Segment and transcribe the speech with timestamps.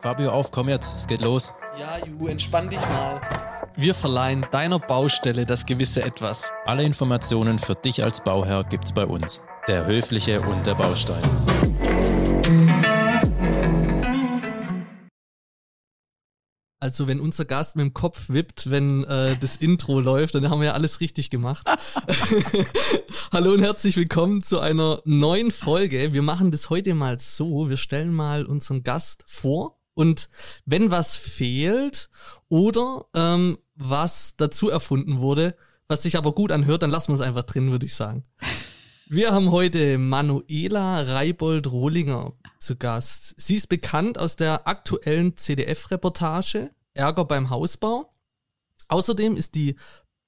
[0.00, 1.52] Fabio, auf, komm jetzt, es geht los.
[1.76, 3.20] Ja, Ju, entspann dich mal.
[3.74, 6.52] Wir verleihen deiner Baustelle das gewisse Etwas.
[6.66, 9.42] Alle Informationen für dich als Bauherr gibt's bei uns.
[9.66, 11.22] Der Höfliche und der Baustein.
[16.80, 20.60] Also wenn unser Gast mit dem Kopf wippt, wenn äh, das Intro läuft, dann haben
[20.60, 21.66] wir ja alles richtig gemacht.
[23.32, 26.12] Hallo und herzlich willkommen zu einer neuen Folge.
[26.12, 30.30] Wir machen das heute mal so, wir stellen mal unseren Gast vor und
[30.64, 32.08] wenn was fehlt
[32.48, 35.56] oder ähm, was dazu erfunden wurde,
[35.88, 38.24] was sich aber gut anhört, dann lassen wir es einfach drin, würde ich sagen.
[39.08, 43.34] Wir haben heute Manuela Reibold-Rohlinger zu Gast.
[43.40, 48.14] Sie ist bekannt aus der aktuellen CDF-Reportage Ärger beim Hausbau.
[48.86, 49.74] Außerdem ist die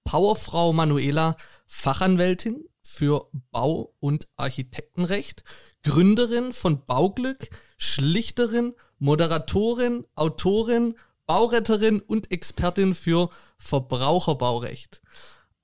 [0.03, 5.45] Powerfrau Manuela Fachanwältin für Bau- und Architektenrecht,
[5.85, 10.95] Gründerin von Bauglück, Schlichterin, Moderatorin, Autorin,
[11.27, 15.03] Bauretterin und Expertin für Verbraucherbaurecht.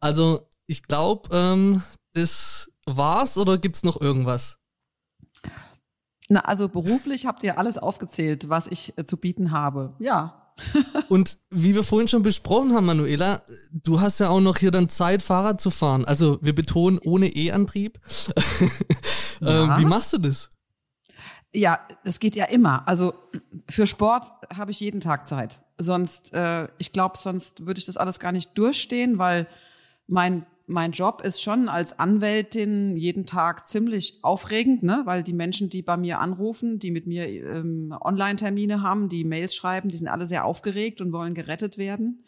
[0.01, 1.83] Also ich glaube, ähm,
[2.15, 4.59] das war's oder gibt's noch irgendwas?
[6.29, 9.95] Na, also beruflich habt ihr alles aufgezählt, was ich äh, zu bieten habe.
[9.99, 10.53] Ja.
[11.09, 14.89] Und wie wir vorhin schon besprochen haben, Manuela, du hast ja auch noch hier dann
[14.89, 16.05] Zeit, Fahrrad zu fahren.
[16.05, 18.01] Also wir betonen ohne E-Antrieb.
[19.43, 20.49] ähm, wie machst du das?
[21.57, 22.87] Ja, das geht ja immer.
[22.87, 23.15] Also
[23.67, 25.61] für Sport habe ich jeden Tag Zeit.
[25.79, 29.47] Sonst, äh, ich glaube, sonst würde ich das alles gar nicht durchstehen, weil
[30.07, 35.03] mein mein Job ist schon als Anwältin jeden Tag ziemlich aufregend, ne?
[35.05, 39.55] weil die Menschen, die bei mir anrufen, die mit mir ähm, Online-Termine haben, die Mails
[39.55, 42.25] schreiben, die sind alle sehr aufgeregt und wollen gerettet werden.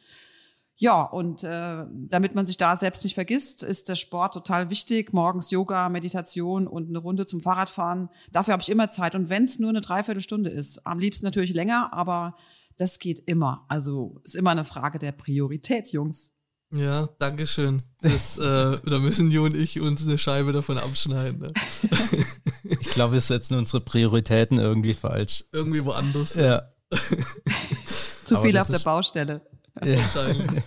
[0.81, 5.13] Ja, und äh, damit man sich da selbst nicht vergisst, ist der Sport total wichtig.
[5.13, 8.11] Morgens Yoga, Meditation und eine Runde zum Fahrradfahren.
[8.31, 9.17] Dafür habe ich immer Zeit.
[9.17, 12.37] Und wenn es nur eine Dreiviertelstunde ist, am liebsten natürlich länger, aber
[12.77, 13.67] das geht immer.
[13.69, 16.33] Also ist immer eine Frage der Priorität, Jungs.
[16.71, 17.83] Ja, danke schön.
[18.01, 18.43] Das, äh,
[18.85, 21.41] da müssen Jo und ich uns eine Scheibe davon abschneiden.
[21.41, 21.53] Ne?
[22.63, 25.45] ich glaube, wir setzen unsere Prioritäten irgendwie falsch.
[25.53, 26.35] Irgendwie woanders.
[26.35, 26.63] Ja.
[28.23, 29.43] Zu Aber viel auf der Baustelle.
[29.83, 29.97] Ja.
[29.97, 30.63] Wahrscheinlich.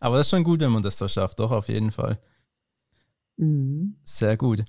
[0.00, 2.18] Aber das ist schon gut, wenn man das so schafft, doch, auf jeden Fall.
[3.36, 3.96] Mhm.
[4.04, 4.64] Sehr gut.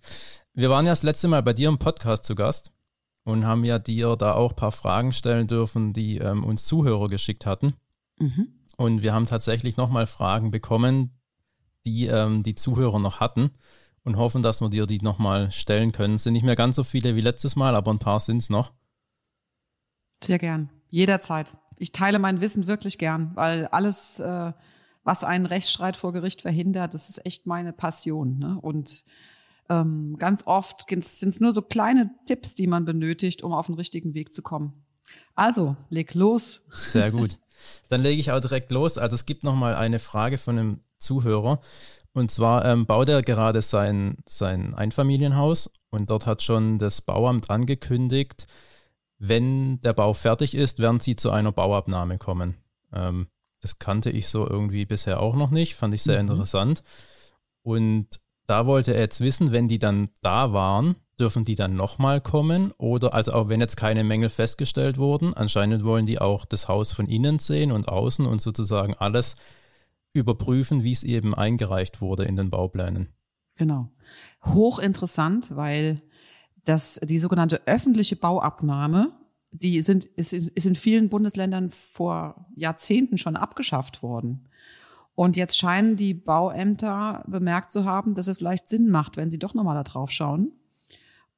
[0.54, 2.72] Wir waren ja das letzte Mal bei dir im Podcast zu Gast
[3.24, 7.08] und haben ja dir da auch ein paar Fragen stellen dürfen, die ähm, uns Zuhörer
[7.08, 7.76] geschickt hatten.
[8.20, 8.48] Mhm.
[8.78, 11.12] Und wir haben tatsächlich nochmal Fragen bekommen,
[11.86, 13.52] die ähm, die Zuhörer noch hatten
[14.04, 16.16] und hoffen, dass wir dir die nochmal stellen können.
[16.16, 18.50] Es sind nicht mehr ganz so viele wie letztes Mal, aber ein paar sind es
[18.50, 18.72] noch.
[20.24, 20.70] Sehr gern.
[20.90, 21.58] Jederzeit.
[21.78, 24.54] Ich teile mein Wissen wirklich gern, weil alles, äh,
[25.08, 28.40] was einen Rechtsstreit vor Gericht verhindert, das ist echt meine Passion.
[28.40, 28.60] Ne?
[28.62, 29.06] Und
[29.70, 33.76] ähm, ganz oft sind es nur so kleine Tipps, die man benötigt, um auf den
[33.76, 34.74] richtigen Weg zu kommen.
[35.34, 36.60] Also, leg los.
[36.72, 37.40] Sehr gut.
[37.88, 38.98] Dann lege ich auch direkt los.
[38.98, 41.62] Also es gibt noch mal eine Frage von einem Zuhörer.
[42.12, 47.50] Und zwar ähm, baut er gerade sein, sein Einfamilienhaus und dort hat schon das Bauamt
[47.50, 48.46] angekündigt,
[49.20, 52.58] wenn der Bau fertig ist, werden sie zu einer Bauabnahme kommen.
[52.92, 53.28] Ähm,
[53.62, 56.30] das kannte ich so irgendwie bisher auch noch nicht, fand ich sehr mhm.
[56.30, 56.84] interessant.
[57.64, 58.08] Und
[58.46, 62.72] da wollte er jetzt wissen, wenn die dann da waren, dürfen die dann nochmal kommen?
[62.78, 66.94] Oder, also auch wenn jetzt keine Mängel festgestellt wurden, anscheinend wollen die auch das Haus
[66.94, 69.36] von innen sehen und außen und sozusagen alles
[70.14, 73.10] überprüfen, wie es eben eingereicht wurde in den Bauplänen.
[73.56, 73.90] Genau.
[74.46, 76.02] Hochinteressant, weil
[76.64, 79.12] das, die sogenannte öffentliche Bauabnahme,
[79.62, 84.48] die sind, ist, ist in vielen Bundesländern vor Jahrzehnten schon abgeschafft worden.
[85.16, 89.40] Und jetzt scheinen die Bauämter bemerkt zu haben, dass es vielleicht Sinn macht, wenn sie
[89.40, 90.52] doch nochmal da drauf schauen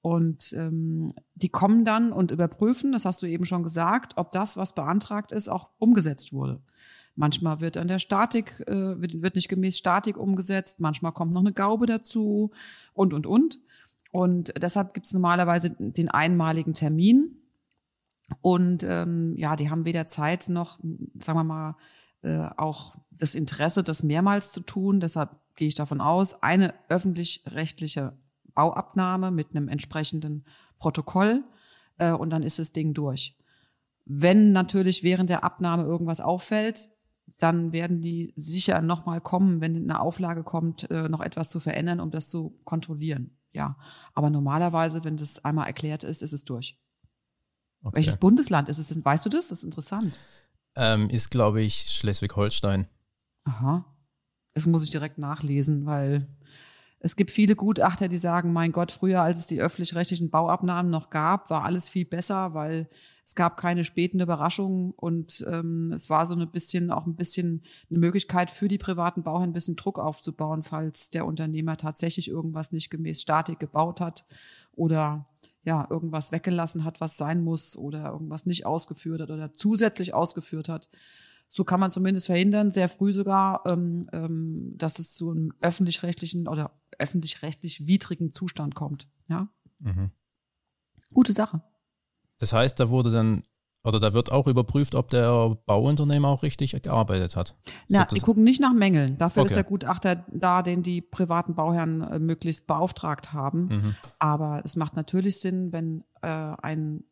[0.01, 4.55] und ähm, die kommen dann und überprüfen, das hast du eben schon gesagt, ob das,
[4.55, 6.61] was beantragt ist, auch umgesetzt wurde.
[7.15, 11.41] Manchmal wird an der Statik, äh, wird, wird nicht gemäß Statik umgesetzt, manchmal kommt noch
[11.41, 12.51] eine Gaube dazu
[12.93, 13.59] und, und, und.
[14.11, 17.35] Und deshalb gibt es normalerweise den einmaligen Termin.
[18.41, 20.79] Und ähm, ja, die haben weder Zeit noch,
[21.19, 21.75] sagen wir mal,
[22.21, 24.99] äh, auch das Interesse, das mehrmals zu tun.
[24.99, 28.13] Deshalb gehe ich davon aus, eine öffentlich-rechtliche
[28.53, 30.45] Bauabnahme mit einem entsprechenden
[30.77, 31.43] Protokoll
[31.97, 33.37] äh, und dann ist das Ding durch.
[34.05, 36.89] Wenn natürlich während der Abnahme irgendwas auffällt,
[37.37, 41.99] dann werden die sicher nochmal kommen, wenn eine Auflage kommt, äh, noch etwas zu verändern,
[41.99, 43.37] um das zu kontrollieren.
[43.53, 43.77] Ja,
[44.13, 46.77] aber normalerweise, wenn das einmal erklärt ist, ist es durch.
[47.81, 47.95] Okay.
[47.95, 49.05] Welches Bundesland ist es?
[49.05, 49.47] Weißt du das?
[49.47, 50.17] Das ist interessant.
[50.75, 52.87] Ähm, ist, glaube ich, Schleswig-Holstein.
[53.45, 53.85] Aha.
[54.53, 56.27] Das muss ich direkt nachlesen, weil
[57.01, 61.09] Es gibt viele Gutachter, die sagen, mein Gott, früher, als es die öffentlich-rechtlichen Bauabnahmen noch
[61.09, 62.89] gab, war alles viel besser, weil
[63.25, 67.63] es gab keine späten Überraschungen und ähm, es war so ein bisschen auch ein bisschen
[67.89, 72.73] eine Möglichkeit für die privaten Bauherren ein bisschen Druck aufzubauen, falls der Unternehmer tatsächlich irgendwas
[72.73, 74.25] nicht gemäß Statik gebaut hat
[74.73, 75.25] oder
[75.63, 80.69] ja irgendwas weggelassen hat, was sein muss oder irgendwas nicht ausgeführt hat oder zusätzlich ausgeführt
[80.69, 80.89] hat.
[81.49, 86.47] So kann man zumindest verhindern, sehr früh sogar, ähm, ähm, dass es zu einem öffentlich-rechtlichen
[86.47, 89.07] oder öffentlich-rechtlich widrigen Zustand kommt.
[89.27, 89.49] Ja.
[89.79, 90.11] Mhm.
[91.13, 91.63] Gute Sache.
[92.37, 93.43] Das heißt, da wurde dann
[93.89, 97.55] oder da wird auch überprüft, ob der Bauunternehmer auch richtig gearbeitet hat.
[97.87, 99.17] Na, die gucken nicht nach Mängeln.
[99.17, 99.49] Dafür okay.
[99.49, 103.67] ist der Gutachter da, den die privaten Bauherren äh, möglichst beauftragt haben.
[103.67, 103.95] Mhm.
[104.19, 107.03] Aber es macht natürlich Sinn, wenn äh, ein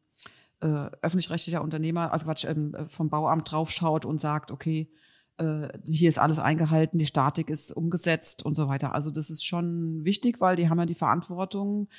[0.62, 4.90] äh, öffentlich-rechtlicher Unternehmer, also Quatsch, ähm, vom Bauamt draufschaut und sagt, okay,
[5.38, 8.94] äh, hier ist alles eingehalten, die Statik ist umgesetzt und so weiter.
[8.96, 11.90] Also das ist schon wichtig, weil die haben ja die Verantwortung,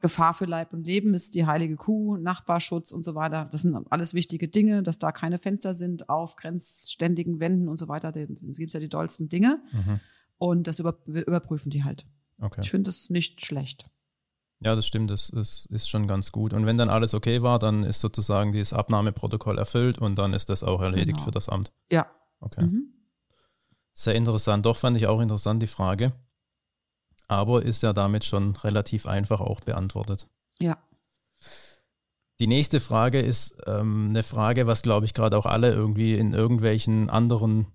[0.00, 3.48] Gefahr für Leib und Leben ist die heilige Kuh, Nachbarschutz und so weiter.
[3.50, 7.88] Das sind alles wichtige Dinge, dass da keine Fenster sind auf grenzständigen Wänden und so
[7.88, 8.10] weiter.
[8.10, 9.60] Da gibt es ja die dollsten Dinge.
[9.72, 10.00] Mhm.
[10.38, 12.06] Und das über, überprüfen die halt.
[12.40, 12.60] Okay.
[12.62, 13.90] Ich finde das nicht schlecht.
[14.60, 16.52] Ja, das stimmt, das ist, ist schon ganz gut.
[16.52, 20.48] Und wenn dann alles okay war, dann ist sozusagen dieses Abnahmeprotokoll erfüllt und dann ist
[20.50, 21.24] das auch erledigt genau.
[21.24, 21.72] für das Amt.
[21.90, 22.06] Ja.
[22.40, 22.64] Okay.
[22.64, 22.92] Mhm.
[23.92, 24.64] Sehr interessant.
[24.64, 26.12] Doch fand ich auch interessant die Frage
[27.30, 30.26] aber ist ja damit schon relativ einfach auch beantwortet.
[30.58, 30.78] Ja.
[32.40, 36.34] Die nächste Frage ist ähm, eine Frage, was glaube ich gerade auch alle irgendwie in
[36.34, 37.68] irgendwelchen anderen,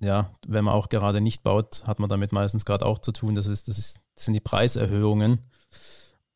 [0.00, 3.34] ja, wenn man auch gerade nicht baut, hat man damit meistens gerade auch zu tun.
[3.34, 5.40] Das, ist, das, ist, das sind die Preiserhöhungen.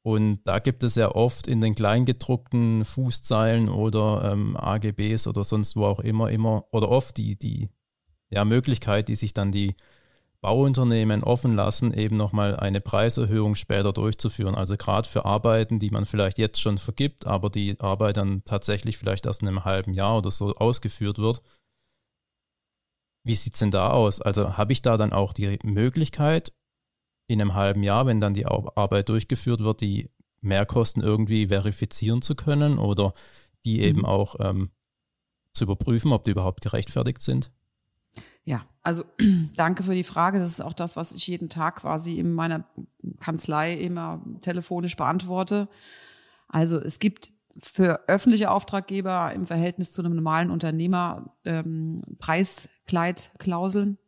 [0.02, 5.76] Und da gibt es ja oft in den kleingedruckten Fußzeilen oder ähm, AGBs oder sonst
[5.76, 7.68] wo auch immer, immer oder oft die, die
[8.30, 9.76] ja, Möglichkeit, die sich dann die
[10.42, 14.54] Bauunternehmen offen lassen, eben nochmal eine Preiserhöhung später durchzuführen.
[14.54, 18.96] Also gerade für Arbeiten, die man vielleicht jetzt schon vergibt, aber die Arbeit dann tatsächlich
[18.96, 21.42] vielleicht erst in einem halben Jahr oder so ausgeführt wird.
[23.22, 24.22] Wie sieht es denn da aus?
[24.22, 26.54] Also habe ich da dann auch die Möglichkeit,
[27.28, 30.10] in einem halben Jahr, wenn dann die Arbeit durchgeführt wird, die
[30.40, 33.14] Mehrkosten irgendwie verifizieren zu können oder
[33.64, 34.06] die eben mhm.
[34.06, 34.70] auch ähm,
[35.54, 37.52] zu überprüfen, ob die überhaupt gerechtfertigt sind?
[38.50, 39.04] Ja, also
[39.56, 40.40] danke für die Frage.
[40.40, 42.64] Das ist auch das, was ich jeden Tag quasi in meiner
[43.20, 45.68] Kanzlei immer telefonisch beantworte.
[46.48, 53.98] Also es gibt für öffentliche Auftraggeber im Verhältnis zu einem normalen Unternehmer ähm, Preiskleidklauseln.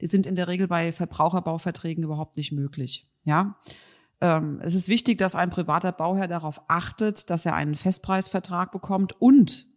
[0.00, 3.06] Die sind in der Regel bei Verbraucherbauverträgen überhaupt nicht möglich.
[3.24, 3.58] Ja,
[4.22, 9.20] ähm, es ist wichtig, dass ein privater Bauherr darauf achtet, dass er einen Festpreisvertrag bekommt
[9.20, 9.69] und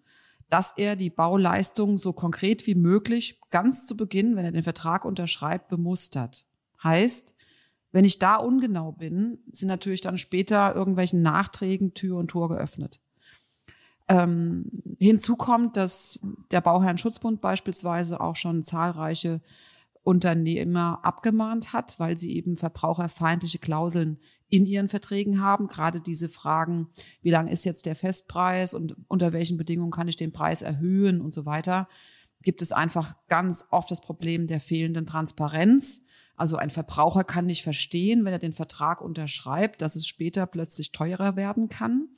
[0.54, 5.04] dass er die Bauleistung so konkret wie möglich ganz zu Beginn, wenn er den Vertrag
[5.04, 6.46] unterschreibt, bemustert.
[6.84, 7.34] Heißt,
[7.92, 13.02] wenn ich da ungenau bin, sind natürlich dann später irgendwelchen Nachträgen Tür und Tor geöffnet.
[14.08, 14.66] Ähm,
[15.00, 16.20] hinzu kommt, dass
[16.52, 19.42] der Bauherrenschutzbund beispielsweise auch schon zahlreiche
[20.04, 24.20] Unternehmer abgemahnt hat, weil sie eben verbraucherfeindliche Klauseln
[24.50, 25.68] in ihren Verträgen haben.
[25.68, 26.90] Gerade diese Fragen,
[27.22, 31.22] wie lang ist jetzt der Festpreis und unter welchen Bedingungen kann ich den Preis erhöhen
[31.22, 31.88] und so weiter,
[32.42, 36.02] gibt es einfach ganz oft das Problem der fehlenden Transparenz.
[36.36, 40.92] Also ein Verbraucher kann nicht verstehen, wenn er den Vertrag unterschreibt, dass es später plötzlich
[40.92, 42.10] teurer werden kann.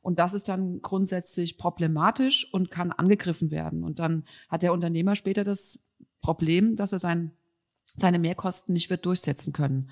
[0.00, 3.82] Und das ist dann grundsätzlich problematisch und kann angegriffen werden.
[3.82, 5.83] Und dann hat der Unternehmer später das
[6.24, 7.32] Problem, dass er sein,
[7.84, 9.90] seine Mehrkosten nicht wird durchsetzen können.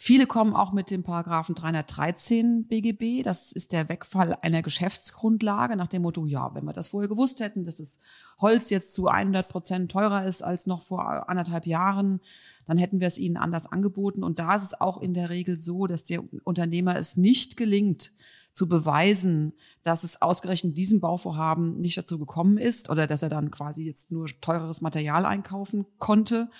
[0.00, 3.24] Viele kommen auch mit dem Paragraphen 313 BGB.
[3.24, 7.40] Das ist der Wegfall einer Geschäftsgrundlage nach dem Motto, ja, wenn wir das vorher gewusst
[7.40, 7.98] hätten, dass das
[8.40, 12.20] Holz jetzt zu 100 Prozent teurer ist als noch vor anderthalb Jahren,
[12.64, 14.22] dann hätten wir es ihnen anders angeboten.
[14.22, 18.12] Und da ist es auch in der Regel so, dass der Unternehmer es nicht gelingt,
[18.52, 19.52] zu beweisen,
[19.82, 24.12] dass es ausgerechnet diesem Bauvorhaben nicht dazu gekommen ist oder dass er dann quasi jetzt
[24.12, 26.50] nur teureres Material einkaufen konnte.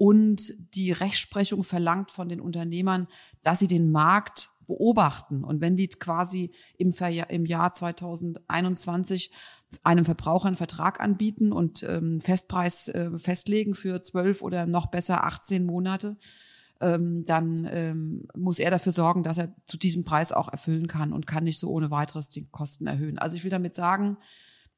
[0.00, 3.06] Und die Rechtsprechung verlangt von den Unternehmern,
[3.42, 5.44] dass sie den Markt beobachten.
[5.44, 6.94] Und wenn die quasi im,
[7.28, 9.30] im Jahr 2021
[9.82, 15.24] einem Verbraucher einen Vertrag anbieten und ähm, Festpreis äh, festlegen für zwölf oder noch besser
[15.24, 16.16] 18 Monate,
[16.80, 21.12] ähm, dann ähm, muss er dafür sorgen, dass er zu diesem Preis auch erfüllen kann
[21.12, 23.18] und kann nicht so ohne weiteres die Kosten erhöhen.
[23.18, 24.16] Also ich will damit sagen,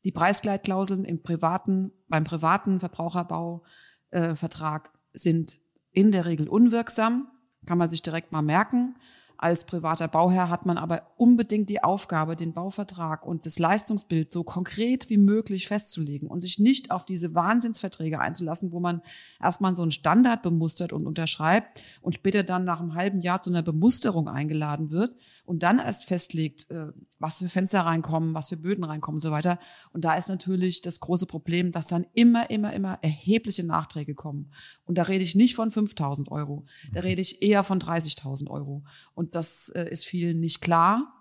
[0.02, 5.58] die Preisgleitklauseln im privaten, beim privaten Verbraucherbauvertrag äh, sind
[5.92, 7.28] in der Regel unwirksam,
[7.66, 8.96] kann man sich direkt mal merken.
[9.42, 14.44] Als privater Bauherr hat man aber unbedingt die Aufgabe, den Bauvertrag und das Leistungsbild so
[14.44, 19.02] konkret wie möglich festzulegen und sich nicht auf diese Wahnsinnsverträge einzulassen, wo man
[19.42, 23.50] erstmal so einen Standard bemustert und unterschreibt und später dann nach einem halben Jahr zu
[23.50, 28.56] einer Bemusterung eingeladen wird und dann erst festlegt, äh, was für Fenster reinkommen, was für
[28.56, 29.58] Böden reinkommen und so weiter.
[29.92, 34.52] Und da ist natürlich das große Problem, dass dann immer, immer, immer erhebliche Nachträge kommen.
[34.84, 38.84] Und da rede ich nicht von 5000 Euro, da rede ich eher von 30.000 Euro.
[39.14, 41.12] Und das äh, ist vielen nicht klar.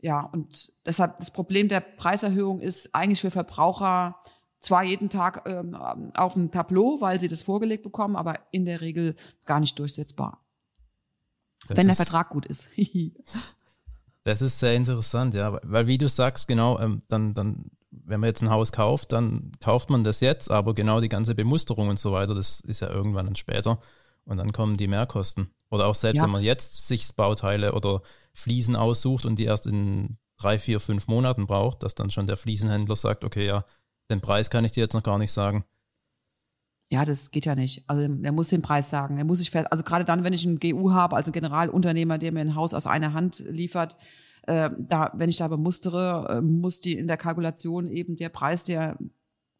[0.00, 4.16] Ja, und deshalb das Problem der Preiserhöhung ist eigentlich für Verbraucher
[4.58, 8.80] zwar jeden Tag ähm, auf dem Tableau, weil sie das vorgelegt bekommen, aber in der
[8.80, 9.14] Regel
[9.44, 10.44] gar nicht durchsetzbar.
[11.68, 12.68] Das wenn der Vertrag gut ist.
[14.24, 18.28] das ist sehr interessant, ja, weil wie du sagst, genau, ähm, dann, dann, wenn man
[18.28, 21.98] jetzt ein Haus kauft, dann kauft man das jetzt, aber genau die ganze Bemusterung und
[21.98, 23.78] so weiter, das ist ja irgendwann dann später
[24.24, 25.50] und dann kommen die Mehrkosten.
[25.70, 26.24] Oder auch selbst, ja.
[26.24, 28.02] wenn man jetzt sich Bauteile oder
[28.32, 32.36] Fliesen aussucht und die erst in drei, vier, fünf Monaten braucht, dass dann schon der
[32.36, 33.64] Fliesenhändler sagt, okay, ja,
[34.10, 35.64] den Preis kann ich dir jetzt noch gar nicht sagen.
[36.92, 37.84] Ja, das geht ja nicht.
[37.86, 39.16] Also er muss den Preis sagen.
[39.16, 42.32] Er muss sich fest, also gerade dann, wenn ich einen GU habe, also Generalunternehmer, der
[42.32, 43.96] mir ein Haus aus einer Hand liefert,
[44.42, 48.64] äh, da, wenn ich da bemustere, äh, muss die in der Kalkulation eben der Preis,
[48.64, 48.98] der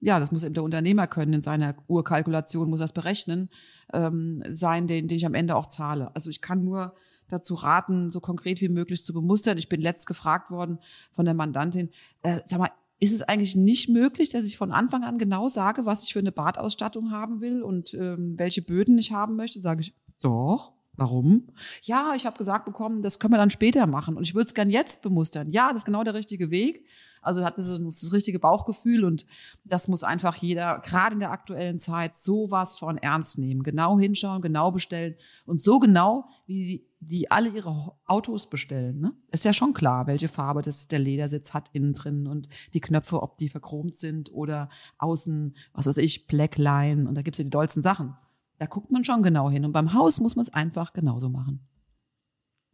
[0.00, 3.50] ja, das muss eben der Unternehmer können, in seiner Urkalkulation muss das berechnen,
[3.92, 6.14] ähm, sein, den, den ich am Ende auch zahle.
[6.16, 6.94] Also ich kann nur
[7.28, 9.58] dazu raten, so konkret wie möglich zu bemustern.
[9.58, 10.78] Ich bin letzt gefragt worden
[11.12, 11.90] von der Mandantin,
[12.22, 12.70] äh, sag mal,
[13.00, 16.18] ist es eigentlich nicht möglich, dass ich von Anfang an genau sage, was ich für
[16.18, 19.60] eine Badausstattung haben will und ähm, welche Böden ich haben möchte?
[19.60, 20.74] Sage ich, doch.
[20.96, 21.46] Warum?
[21.80, 24.54] Ja, ich habe gesagt bekommen, das können wir dann später machen und ich würde es
[24.54, 25.50] gern jetzt bemustern.
[25.50, 26.84] Ja, das ist genau der richtige Weg.
[27.22, 29.24] Also hat das, das richtige Bauchgefühl und
[29.64, 33.62] das muss einfach jeder, gerade in der aktuellen Zeit, sowas von ernst nehmen.
[33.62, 35.14] Genau hinschauen, genau bestellen
[35.46, 39.00] und so genau, wie die, alle ihre Autos bestellen.
[39.00, 39.12] Ne?
[39.32, 43.22] Ist ja schon klar, welche Farbe das der Ledersitz hat innen drin und die Knöpfe,
[43.22, 47.50] ob die verchromt sind oder außen, was weiß ich, Blackline und da gibt's ja die
[47.50, 48.16] dollsten Sachen.
[48.58, 49.64] Da guckt man schon genau hin.
[49.64, 51.66] Und beim Haus muss man es einfach genauso machen.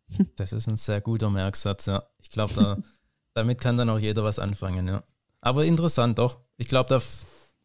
[0.37, 2.05] Das ist ein sehr guter Merksatz, ja.
[2.19, 2.79] Ich glaube, da,
[3.35, 5.03] damit kann dann auch jeder was anfangen, ja.
[5.41, 6.41] Aber interessant doch.
[6.57, 7.03] Ich glaube, da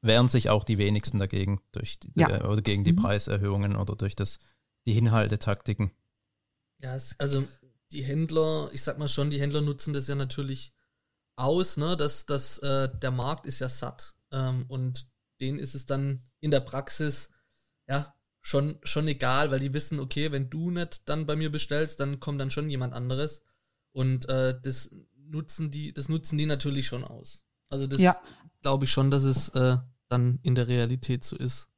[0.01, 2.29] wehren sich auch die wenigsten dagegen durch die, ja.
[2.29, 2.97] äh, oder gegen die mhm.
[2.97, 4.39] Preiserhöhungen oder durch das,
[4.85, 5.91] die Hinhaltetaktiken.
[6.81, 7.47] Ja, also
[7.91, 10.73] die Händler, ich sag mal schon, die Händler nutzen das ja natürlich
[11.35, 11.95] aus, ne?
[11.97, 15.07] dass, dass äh, der Markt ist ja satt ähm, und
[15.39, 17.29] denen ist es dann in der Praxis
[17.87, 21.99] ja, schon, schon egal, weil die wissen, okay, wenn du nicht dann bei mir bestellst,
[21.99, 23.43] dann kommt dann schon jemand anderes.
[23.91, 27.43] Und äh, das nutzen die, das nutzen die natürlich schon aus.
[27.69, 28.15] Also das ja.
[28.61, 31.69] glaube ich schon, dass es äh, dann in der Realität so ist.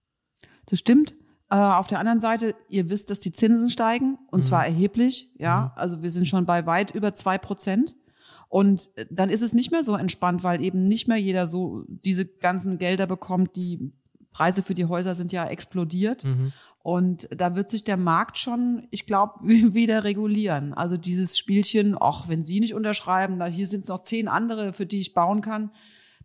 [0.65, 1.15] Das stimmt.
[1.53, 4.43] Äh, auf der anderen Seite, ihr wisst, dass die Zinsen steigen und mhm.
[4.43, 5.29] zwar erheblich.
[5.37, 5.71] Ja, mhm.
[5.75, 7.95] also wir sind schon bei weit über zwei Prozent.
[8.49, 11.83] Und äh, dann ist es nicht mehr so entspannt, weil eben nicht mehr jeder so
[11.87, 13.93] diese ganzen Gelder bekommt, die
[14.31, 16.23] Preise für die Häuser sind ja explodiert.
[16.23, 16.53] Mhm.
[16.81, 20.73] Und da wird sich der Markt schon, ich glaube, wieder regulieren.
[20.73, 24.73] Also dieses Spielchen, ach, wenn Sie nicht unterschreiben, da hier sind es noch zehn andere,
[24.73, 25.69] für die ich bauen kann.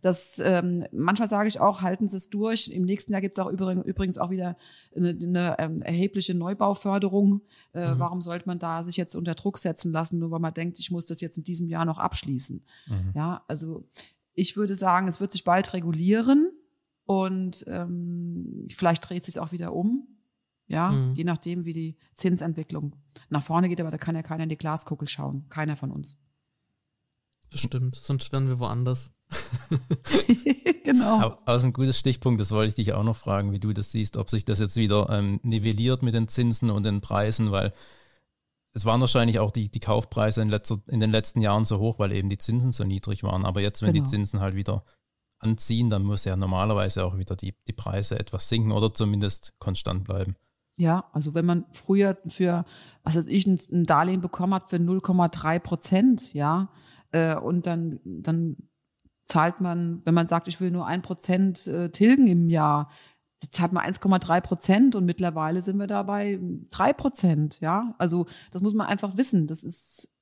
[0.01, 2.69] Das ähm, manchmal sage ich auch, halten Sie es durch.
[2.69, 4.57] Im nächsten Jahr gibt es auch übrigens auch wieder
[4.95, 7.41] eine, eine ähm, erhebliche Neubauförderung.
[7.73, 7.99] Äh, mhm.
[7.99, 10.91] Warum sollte man da sich jetzt unter Druck setzen lassen, nur weil man denkt, ich
[10.91, 12.63] muss das jetzt in diesem Jahr noch abschließen?
[12.87, 13.11] Mhm.
[13.15, 13.87] Ja, also
[14.33, 16.51] ich würde sagen, es wird sich bald regulieren.
[17.09, 20.07] Und ähm, vielleicht dreht sich auch wieder um.
[20.67, 21.13] Ja, mhm.
[21.13, 22.95] je nachdem, wie die Zinsentwicklung
[23.29, 25.49] nach vorne geht, aber da kann ja keiner in die Glaskugel schauen.
[25.49, 26.19] Keiner von uns.
[27.49, 29.09] Das stimmt, sonst wären wir woanders.
[30.83, 31.37] genau.
[31.45, 34.17] Aber, ein gutes Stichpunkt, das wollte ich dich auch noch fragen, wie du das siehst,
[34.17, 37.73] ob sich das jetzt wieder ähm, nivelliert mit den Zinsen und den Preisen, weil
[38.73, 41.99] es waren wahrscheinlich auch die, die Kaufpreise in, letzter, in den letzten Jahren so hoch,
[41.99, 43.45] weil eben die Zinsen so niedrig waren.
[43.45, 44.05] Aber jetzt, wenn genau.
[44.05, 44.83] die Zinsen halt wieder
[45.39, 50.03] anziehen, dann muss ja normalerweise auch wieder die, die Preise etwas sinken oder zumindest konstant
[50.03, 50.35] bleiben.
[50.77, 52.63] Ja, also wenn man früher für,
[53.03, 56.69] was weiß ich, ein Darlehen bekommen hat für 0,3 Prozent, ja,
[57.11, 58.55] äh, und dann, dann
[59.29, 62.89] zahlt man, wenn man sagt, ich will nur ein Prozent äh, tilgen im Jahr,
[63.49, 66.39] zahlt man 1,3 Prozent und mittlerweile sind wir da bei
[66.71, 67.95] drei Prozent, ja.
[67.97, 69.47] Also das muss man einfach wissen.
[69.47, 70.13] Das ist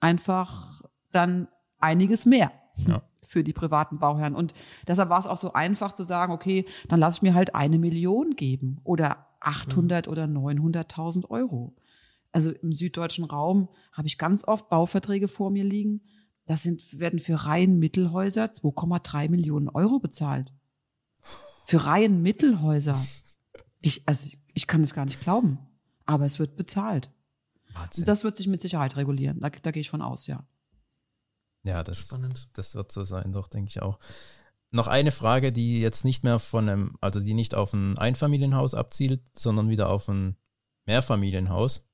[0.00, 0.82] einfach
[1.12, 2.52] dann einiges mehr.
[2.76, 4.34] Ja für die privaten Bauherren.
[4.34, 4.54] Und
[4.86, 7.78] deshalb war es auch so einfach zu sagen, okay, dann lasse ich mir halt eine
[7.78, 10.12] Million geben oder 800 mhm.
[10.12, 11.74] oder 900.000 Euro.
[12.32, 16.02] Also im süddeutschen Raum habe ich ganz oft Bauverträge vor mir liegen.
[16.46, 20.52] Das sind, werden für Reihenmittelhäuser 2,3 Millionen Euro bezahlt.
[21.66, 23.04] Für Reihenmittelhäuser.
[23.80, 25.58] Ich, also ich kann es gar nicht glauben.
[26.06, 27.10] Aber es wird bezahlt.
[27.96, 29.40] Und das wird sich mit Sicherheit regulieren.
[29.40, 30.46] Da, da gehe ich von aus, ja.
[31.64, 32.48] Ja, das, Spannend.
[32.52, 33.98] das wird so sein, doch, denke ich auch.
[34.70, 38.74] Noch eine Frage, die jetzt nicht mehr von einem, also die nicht auf ein Einfamilienhaus
[38.74, 40.36] abzielt, sondern wieder auf ein
[40.84, 41.88] Mehrfamilienhaus.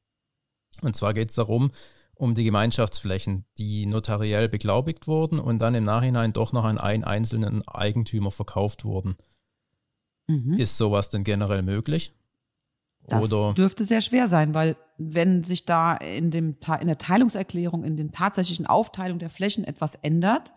[0.80, 1.72] Und zwar geht es darum,
[2.20, 7.02] um die Gemeinschaftsflächen, die notariell beglaubigt wurden und dann im Nachhinein doch noch an einen
[7.02, 9.16] einzelnen Eigentümer verkauft wurden.
[10.26, 10.58] Mhm.
[10.58, 12.14] Ist sowas denn generell möglich?
[13.08, 17.84] Das Oder dürfte sehr schwer sein, weil wenn sich da in, dem, in der Teilungserklärung,
[17.84, 20.52] in den tatsächlichen Aufteilung der Flächen etwas ändert,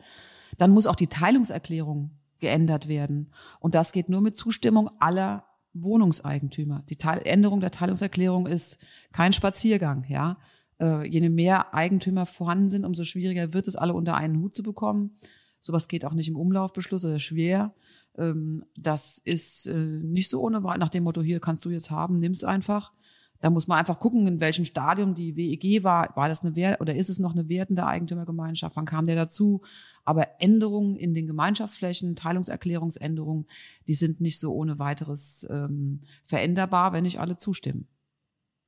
[0.58, 3.32] dann muss auch die Teilungserklärung geändert werden.
[3.62, 6.84] Und das geht nur mit Zustimmung aller Wohnungseigentümer.
[6.90, 8.80] Die Teil Änderung der Teilungserklärung ist
[9.14, 10.38] kein Spaziergang, ja.
[10.84, 14.64] Äh, je mehr Eigentümer vorhanden sind, umso schwieriger wird es, alle unter einen Hut zu
[14.64, 15.16] bekommen.
[15.62, 17.74] Sowas geht auch nicht im Umlaufbeschluss oder schwer.
[18.18, 22.20] Ähm, das ist äh, nicht so ohne nach dem Motto, hier kannst du jetzt haben,
[22.20, 22.92] nimm's einfach.
[23.40, 26.16] Da muss man einfach gucken, in welchem Stadium die WEG war.
[26.16, 28.76] War das eine Wert oder ist es noch eine wertende Eigentümergemeinschaft?
[28.76, 29.62] Wann kam der dazu?
[30.04, 33.46] Aber Änderungen in den Gemeinschaftsflächen, Teilungserklärungsänderungen,
[33.88, 37.88] die sind nicht so ohne weiteres ähm, veränderbar, wenn nicht alle zustimmen.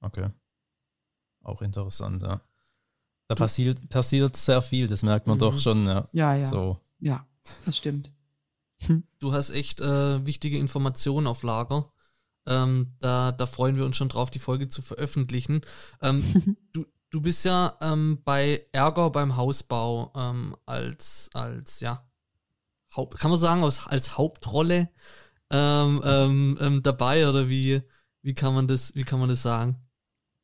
[0.01, 0.29] Okay.
[1.45, 2.41] Auch interessant, ja.
[3.27, 5.39] Da passiert, passiert sehr viel, das merkt man mhm.
[5.39, 6.07] doch schon, ja.
[6.11, 6.45] Ja, ja.
[6.47, 6.79] So.
[6.99, 7.25] Ja,
[7.65, 8.11] das stimmt.
[8.81, 9.03] Hm.
[9.19, 11.91] Du hast echt äh, wichtige Informationen auf Lager.
[12.47, 15.61] Ähm, da, da freuen wir uns schon drauf, die Folge zu veröffentlichen.
[16.01, 16.23] Ähm,
[16.73, 22.05] du, du bist ja ähm, bei Ärger beim Hausbau ähm, als, als, ja,
[22.95, 24.89] Haupt, kann man sagen, als, als Hauptrolle
[25.51, 27.81] ähm, ähm, ähm, dabei oder wie,
[28.21, 29.84] wie kann man das, wie kann man das sagen?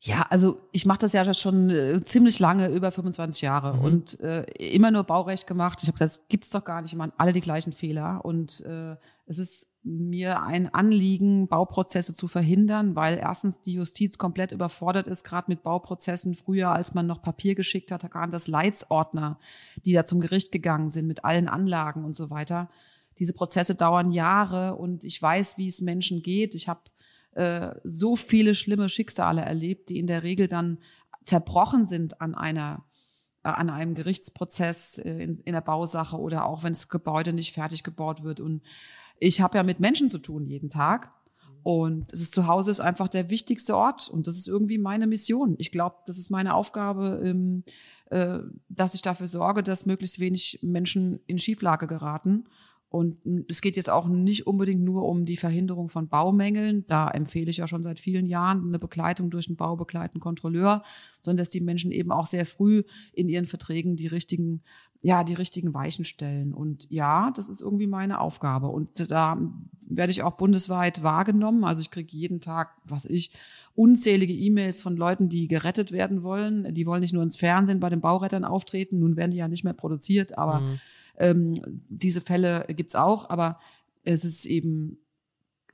[0.04, 3.84] Ja, also ich mache das ja schon äh, ziemlich lange, über 25 Jahre mhm.
[3.84, 5.78] und äh, immer nur Baurecht gemacht.
[5.80, 8.96] Ich habe gesagt, es gibt's doch gar nicht, immer alle die gleichen Fehler und äh,
[9.26, 15.22] es ist mir ein Anliegen, Bauprozesse zu verhindern, weil erstens die Justiz komplett überfordert ist,
[15.22, 16.34] gerade mit Bauprozessen.
[16.34, 19.38] Früher, als man noch Papier geschickt hat, da waren das Leitsordner,
[19.84, 22.68] die da zum Gericht gegangen sind mit allen Anlagen und so weiter.
[23.18, 26.56] Diese Prozesse dauern Jahre und ich weiß, wie es Menschen geht.
[26.56, 26.80] Ich habe
[27.32, 30.78] äh, so viele schlimme Schicksale erlebt, die in der Regel dann
[31.24, 32.84] zerbrochen sind an einer
[33.44, 37.52] äh, an einem Gerichtsprozess äh, in, in der Bausache oder auch wenn das Gebäude nicht
[37.52, 38.40] fertig gebaut wird.
[38.40, 38.62] Und
[39.18, 41.12] ich habe ja mit Menschen zu tun jeden Tag.
[41.64, 45.06] Und es ist zu Hause ist einfach der wichtigste Ort und das ist irgendwie meine
[45.06, 45.54] Mission.
[45.58, 47.62] Ich glaube, das ist meine Aufgabe, ähm,
[48.10, 52.46] äh, dass ich dafür sorge, dass möglichst wenig Menschen in Schieflage geraten
[52.92, 53.16] und
[53.48, 56.84] es geht jetzt auch nicht unbedingt nur um die Verhinderung von Baumängeln.
[56.88, 60.82] Da empfehle ich ja schon seit vielen Jahren eine Begleitung durch einen baubegleitenden Kontrolleur,
[61.22, 62.82] sondern dass die Menschen eben auch sehr früh
[63.14, 64.60] in ihren Verträgen die richtigen,
[65.00, 66.52] ja, die richtigen Weichen stellen.
[66.52, 68.68] Und ja, das ist irgendwie meine Aufgabe.
[68.68, 69.38] Und da
[69.88, 71.64] werde ich auch bundesweit wahrgenommen.
[71.64, 73.32] Also ich kriege jeden Tag, was ich,
[73.74, 76.74] unzählige E-Mails von Leuten, die gerettet werden wollen.
[76.74, 78.98] Die wollen nicht nur ins Fernsehen bei den Baurettern auftreten.
[78.98, 80.78] Nun werden die ja nicht mehr produziert, aber mhm
[81.18, 81.54] ähm,
[81.88, 83.58] diese Fälle gibt's auch, aber
[84.04, 84.98] es ist eben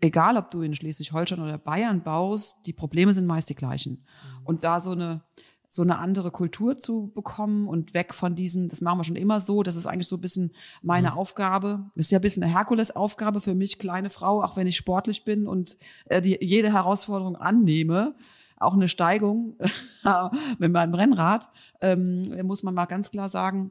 [0.01, 3.93] egal, ob du in Schleswig-Holstein oder Bayern baust, die Probleme sind meist die gleichen.
[3.93, 4.47] Mhm.
[4.47, 5.23] Und da so eine
[5.71, 9.41] so eine andere Kultur zu bekommen und weg von diesem, das machen wir schon immer
[9.41, 11.19] so, das ist eigentlich so ein bisschen meine mhm.
[11.19, 11.91] Aufgabe.
[11.95, 15.25] Das ist ja ein bisschen eine Herkulesaufgabe für mich, kleine Frau, auch wenn ich sportlich
[15.25, 18.15] bin und äh, die, jede Herausforderung annehme,
[18.57, 19.59] auch eine Steigung
[20.59, 21.49] mit meinem Rennrad,
[21.81, 23.71] ähm, muss man mal ganz klar sagen,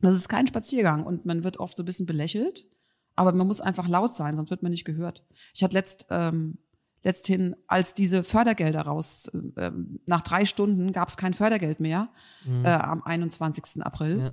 [0.00, 2.66] das ist kein Spaziergang und man wird oft so ein bisschen belächelt,
[3.14, 5.24] aber man muss einfach laut sein, sonst wird man nicht gehört.
[5.54, 6.58] Ich hatte letzt, ähm,
[7.02, 9.70] letzthin, als diese Fördergelder raus, äh,
[10.04, 12.10] nach drei Stunden gab es kein Fördergeld mehr
[12.44, 12.64] mhm.
[12.64, 13.82] äh, am 21.
[13.84, 14.18] April.
[14.18, 14.30] Ja.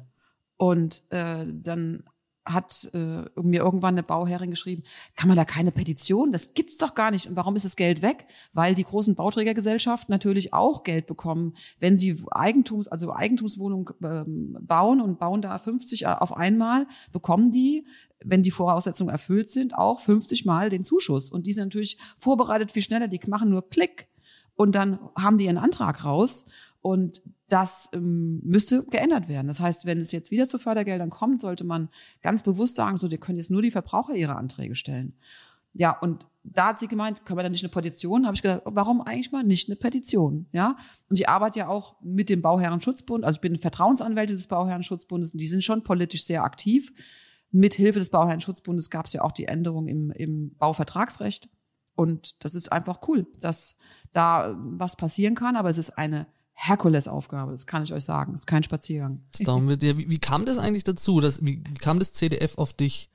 [0.58, 2.04] Und äh, dann
[2.45, 4.84] hat äh, mir irgendwann eine Bauherrin geschrieben,
[5.15, 6.32] kann man da keine Petition?
[6.32, 7.27] Das gibt's doch gar nicht.
[7.27, 8.25] Und warum ist das Geld weg?
[8.53, 15.01] Weil die großen Bauträgergesellschaften natürlich auch Geld bekommen, wenn sie Eigentums, also Eigentumswohnungen ähm, bauen
[15.01, 17.86] und bauen da 50 auf einmal, bekommen die,
[18.23, 21.32] wenn die Voraussetzungen erfüllt sind, auch 50 Mal den Zuschuss.
[21.32, 23.08] Und die sind natürlich vorbereitet viel schneller.
[23.08, 24.08] Die machen nur Klick
[24.56, 26.45] und dann haben die ihren Antrag raus.
[26.82, 27.21] Und
[27.53, 29.47] das ähm, müsste geändert werden.
[29.47, 31.89] Das heißt, wenn es jetzt wieder zu Fördergeldern kommt, sollte man
[32.23, 35.13] ganz bewusst sagen, so, die können jetzt nur die Verbraucher ihre Anträge stellen.
[35.71, 38.25] Ja, und da hat sie gemeint, können wir da nicht eine Petition?
[38.25, 40.47] Habe ich gedacht, warum eigentlich mal nicht eine Petition?
[40.51, 40.77] Ja,
[41.11, 45.39] und ich arbeite ja auch mit dem Bauherrenschutzbund, also ich bin Vertrauensanwältin des Bauherrenschutzbundes und
[45.39, 46.91] die sind schon politisch sehr aktiv.
[47.51, 51.49] Mit Hilfe des Bauherrenschutzbundes gab es ja auch die Änderung im, im Bauvertragsrecht.
[51.95, 53.75] Und das ist einfach cool, dass
[54.11, 58.33] da was passieren kann, aber es ist eine Herkulesaufgabe, das kann ich euch sagen.
[58.33, 59.23] Das ist kein Spaziergang.
[59.97, 61.19] wie, wie kam das eigentlich dazu?
[61.19, 63.09] Dass, wie, wie kam das CDF auf dich?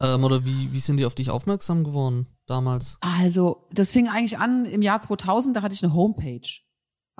[0.00, 2.96] Ähm, oder wie, wie sind die auf dich aufmerksam geworden damals?
[3.00, 6.60] Also, das fing eigentlich an im Jahr 2000, da hatte ich eine Homepage.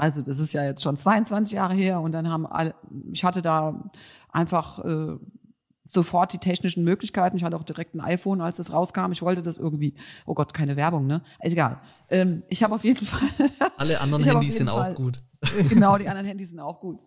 [0.01, 2.75] Also das ist ja jetzt schon 22 Jahre her und dann haben alle,
[3.13, 3.91] ich hatte da
[4.31, 5.19] einfach äh,
[5.91, 7.37] sofort die technischen Möglichkeiten.
[7.37, 9.13] Ich hatte auch direkt ein iPhone, als das rauskam.
[9.13, 11.23] Ich wollte das irgendwie, oh Gott, keine Werbung, ne?
[11.43, 11.81] Ist egal.
[12.09, 13.29] Ähm, ich habe auf jeden Fall.
[13.77, 15.23] Alle anderen Handys sind Fall, auch gut.
[15.69, 17.01] Genau, die anderen Handys sind auch gut.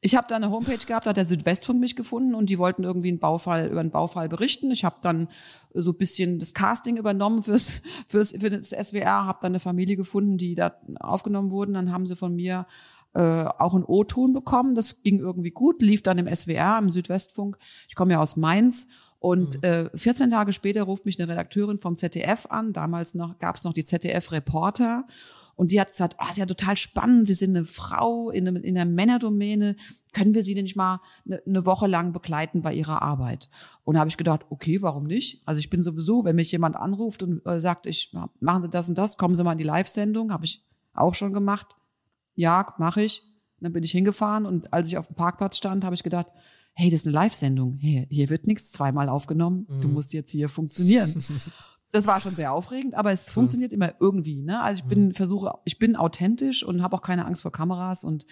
[0.00, 2.82] ich habe da eine Homepage gehabt, da hat der Südwestfunk mich gefunden und die wollten
[2.82, 4.70] irgendwie einen Baufall über einen Baufall berichten.
[4.72, 5.28] Ich habe dann
[5.72, 9.96] so ein bisschen das Casting übernommen fürs, fürs für das SWR, habe dann eine Familie
[9.96, 11.74] gefunden, die da aufgenommen wurden.
[11.74, 12.66] Dann haben sie von mir
[13.14, 14.74] äh, auch einen O-Ton bekommen.
[14.74, 17.58] Das ging irgendwie gut, lief dann im SWR, im Südwestfunk.
[17.88, 18.88] Ich komme ja aus Mainz.
[19.18, 19.68] Und mhm.
[19.68, 22.72] äh, 14 Tage später ruft mich eine Redakteurin vom ZDF an.
[22.72, 25.04] Damals noch gab es noch die ZDF-Reporter.
[25.54, 28.64] Und die hat gesagt, oh, ist ja total spannend, Sie sind eine Frau in, einem,
[28.64, 29.76] in der Männerdomäne,
[30.12, 33.50] können wir Sie denn nicht mal eine, eine Woche lang begleiten bei Ihrer Arbeit?
[33.84, 35.42] Und da habe ich gedacht, okay, warum nicht?
[35.44, 38.88] Also ich bin sowieso, wenn mich jemand anruft und äh, sagt, ich machen Sie das
[38.88, 41.76] und das, kommen Sie mal in die Live-Sendung, habe ich auch schon gemacht
[42.34, 43.22] ja, mache ich.
[43.58, 46.26] Und dann bin ich hingefahren und als ich auf dem Parkplatz stand, habe ich gedacht,
[46.74, 47.78] hey, das ist eine Live-Sendung.
[47.80, 49.66] Hey, hier wird nichts zweimal aufgenommen.
[49.68, 49.80] Mhm.
[49.80, 51.22] Du musst jetzt hier funktionieren.
[51.92, 54.42] das war schon sehr aufregend, aber es funktioniert immer irgendwie.
[54.42, 54.60] Ne?
[54.60, 55.12] Also ich bin mhm.
[55.12, 58.02] versuche, ich bin authentisch und habe auch keine Angst vor Kameras.
[58.02, 58.26] Und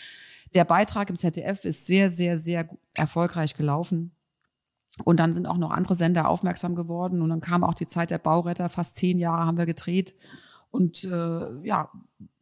[0.54, 4.12] der Beitrag im ZDF ist sehr, sehr, sehr erfolgreich gelaufen.
[5.04, 7.22] Und dann sind auch noch andere Sender aufmerksam geworden.
[7.22, 8.68] Und dann kam auch die Zeit der Bauretter.
[8.68, 10.14] Fast zehn Jahre haben wir gedreht.
[10.70, 11.90] Und äh, ja,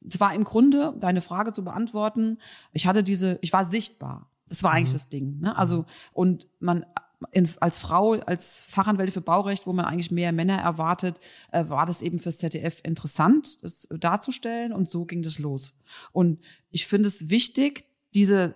[0.06, 2.38] es war im Grunde, deine Frage zu beantworten,
[2.72, 4.30] ich hatte diese, ich war sichtbar.
[4.48, 4.94] Das war eigentlich mhm.
[4.94, 5.40] das Ding.
[5.40, 5.56] Ne?
[5.56, 6.84] Also, und man
[7.32, 11.18] in, als Frau, als Fachanwälte für Baurecht, wo man eigentlich mehr Männer erwartet,
[11.52, 15.74] äh, war das eben fürs ZDF interessant, das darzustellen und so ging das los.
[16.12, 16.38] Und
[16.70, 18.54] ich finde es wichtig, diese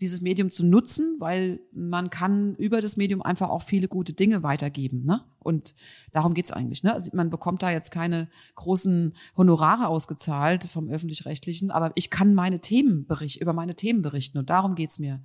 [0.00, 4.42] dieses Medium zu nutzen, weil man kann über das Medium einfach auch viele gute Dinge
[4.42, 5.04] weitergeben.
[5.04, 5.22] Ne?
[5.38, 5.74] Und
[6.12, 6.82] darum geht's eigentlich.
[6.82, 6.92] Ne?
[6.94, 12.60] Also man bekommt da jetzt keine großen Honorare ausgezahlt vom öffentlich-rechtlichen, aber ich kann meine
[12.60, 15.22] Themen berichten, über meine Themen berichten und darum geht's mir.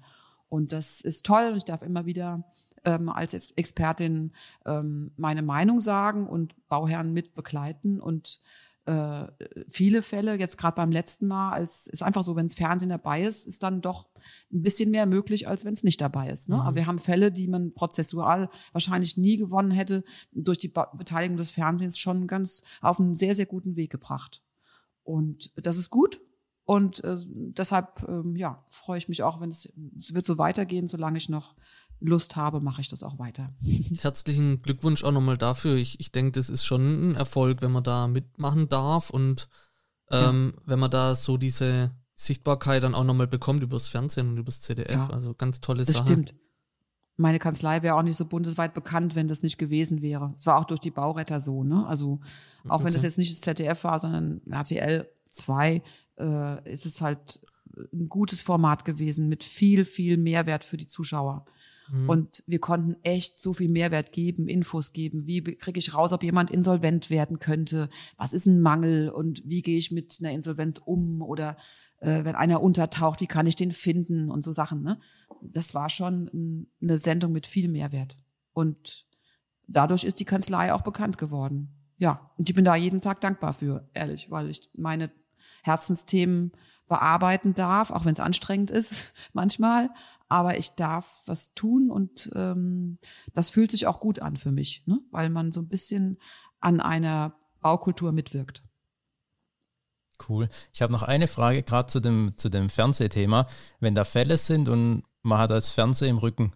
[0.50, 2.44] Und das ist toll und ich darf immer wieder
[2.84, 4.32] ähm, als Expertin
[4.66, 8.42] ähm, meine Meinung sagen und Bauherren mit begleiten und
[8.86, 9.28] äh,
[9.68, 13.24] viele Fälle, jetzt gerade beim letzten Mal, als ist einfach so, wenn das Fernsehen dabei
[13.24, 14.10] ist, ist dann doch
[14.54, 16.50] ein bisschen mehr möglich, als wenn es nicht dabei ist.
[16.50, 16.56] Ne?
[16.56, 16.62] Mhm.
[16.62, 21.52] Aber wir haben Fälle, die man prozessual wahrscheinlich nie gewonnen hätte, durch die Beteiligung des
[21.52, 24.44] Fernsehens schon ganz auf einen sehr, sehr guten Weg gebracht.
[25.04, 26.22] Und das ist gut.
[26.66, 30.88] Und äh, deshalb, ähm, ja, freue ich mich auch, wenn es, es wird so weitergehen,
[30.88, 31.56] solange ich noch
[32.00, 33.54] Lust habe, mache ich das auch weiter.
[34.00, 35.76] Herzlichen Glückwunsch auch nochmal dafür.
[35.76, 39.48] Ich, ich denke, das ist schon ein Erfolg, wenn man da mitmachen darf und
[40.12, 40.62] ähm, ja.
[40.66, 44.90] wenn man da so diese Sichtbarkeit dann auch nochmal bekommt übers Fernsehen und übers ZDF.
[44.90, 45.10] Ja.
[45.12, 46.00] Also ganz tolle das Sache.
[46.00, 46.36] Das stimmt.
[47.18, 50.34] Meine Kanzlei wäre auch nicht so bundesweit bekannt, wenn das nicht gewesen wäre.
[50.36, 51.86] Es war auch durch die Bauretter so, ne?
[51.88, 52.20] Also
[52.68, 52.86] auch okay.
[52.86, 55.82] wenn das jetzt nicht das ZDF war, sondern RTL 2,
[56.18, 57.42] äh, ist es halt
[57.94, 61.46] ein gutes Format gewesen mit viel, viel Mehrwert für die Zuschauer.
[61.90, 62.10] Mhm.
[62.10, 65.28] Und wir konnten echt so viel Mehrwert geben, Infos geben.
[65.28, 67.90] Wie kriege ich raus, ob jemand insolvent werden könnte?
[68.18, 71.22] Was ist ein Mangel und wie gehe ich mit einer Insolvenz um?
[71.22, 71.58] Oder
[72.00, 74.82] äh, wenn einer untertaucht, wie kann ich den finden und so Sachen.
[74.82, 75.00] Ne?
[75.42, 78.18] Das war schon eine Sendung mit viel Mehrwert.
[78.54, 79.06] Und
[79.68, 81.70] dadurch ist die Kanzlei auch bekannt geworden.
[81.98, 85.10] Ja, und ich bin da jeden Tag dankbar für, ehrlich, weil ich meine
[85.64, 86.52] Herzensthemen
[86.88, 89.90] bearbeiten darf, auch wenn es anstrengend ist manchmal
[90.28, 92.98] aber ich darf was tun und ähm,
[93.34, 95.00] das fühlt sich auch gut an für mich, ne?
[95.12, 96.18] weil man so ein bisschen
[96.60, 98.64] an einer Baukultur mitwirkt.
[100.28, 100.50] Cool.
[100.74, 103.48] Ich habe noch eine Frage gerade zu dem, zu dem Fernsehthema.
[103.80, 106.54] Wenn da Fälle sind und man hat als Fernseher im Rücken,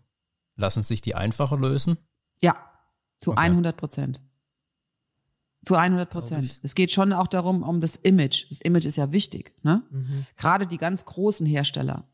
[0.56, 1.98] lassen sich die einfacher lösen?
[2.42, 2.56] Ja,
[3.20, 3.42] zu okay.
[3.42, 4.22] 100 Prozent.
[5.66, 6.60] Zu 100 Prozent.
[6.64, 8.50] Es geht schon auch darum, um das Image.
[8.50, 9.54] Das Image ist ja wichtig.
[9.62, 9.84] Ne?
[9.90, 10.26] Mhm.
[10.38, 12.06] Gerade die ganz großen Hersteller,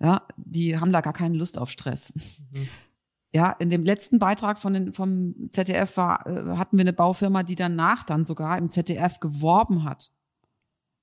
[0.00, 2.12] ja, die haben da gar keine Lust auf Stress.
[2.16, 2.68] Mhm.
[3.34, 7.42] Ja, in dem letzten Beitrag von den, vom ZDF war, äh, hatten wir eine Baufirma,
[7.44, 10.12] die danach dann sogar im ZDF geworben hat.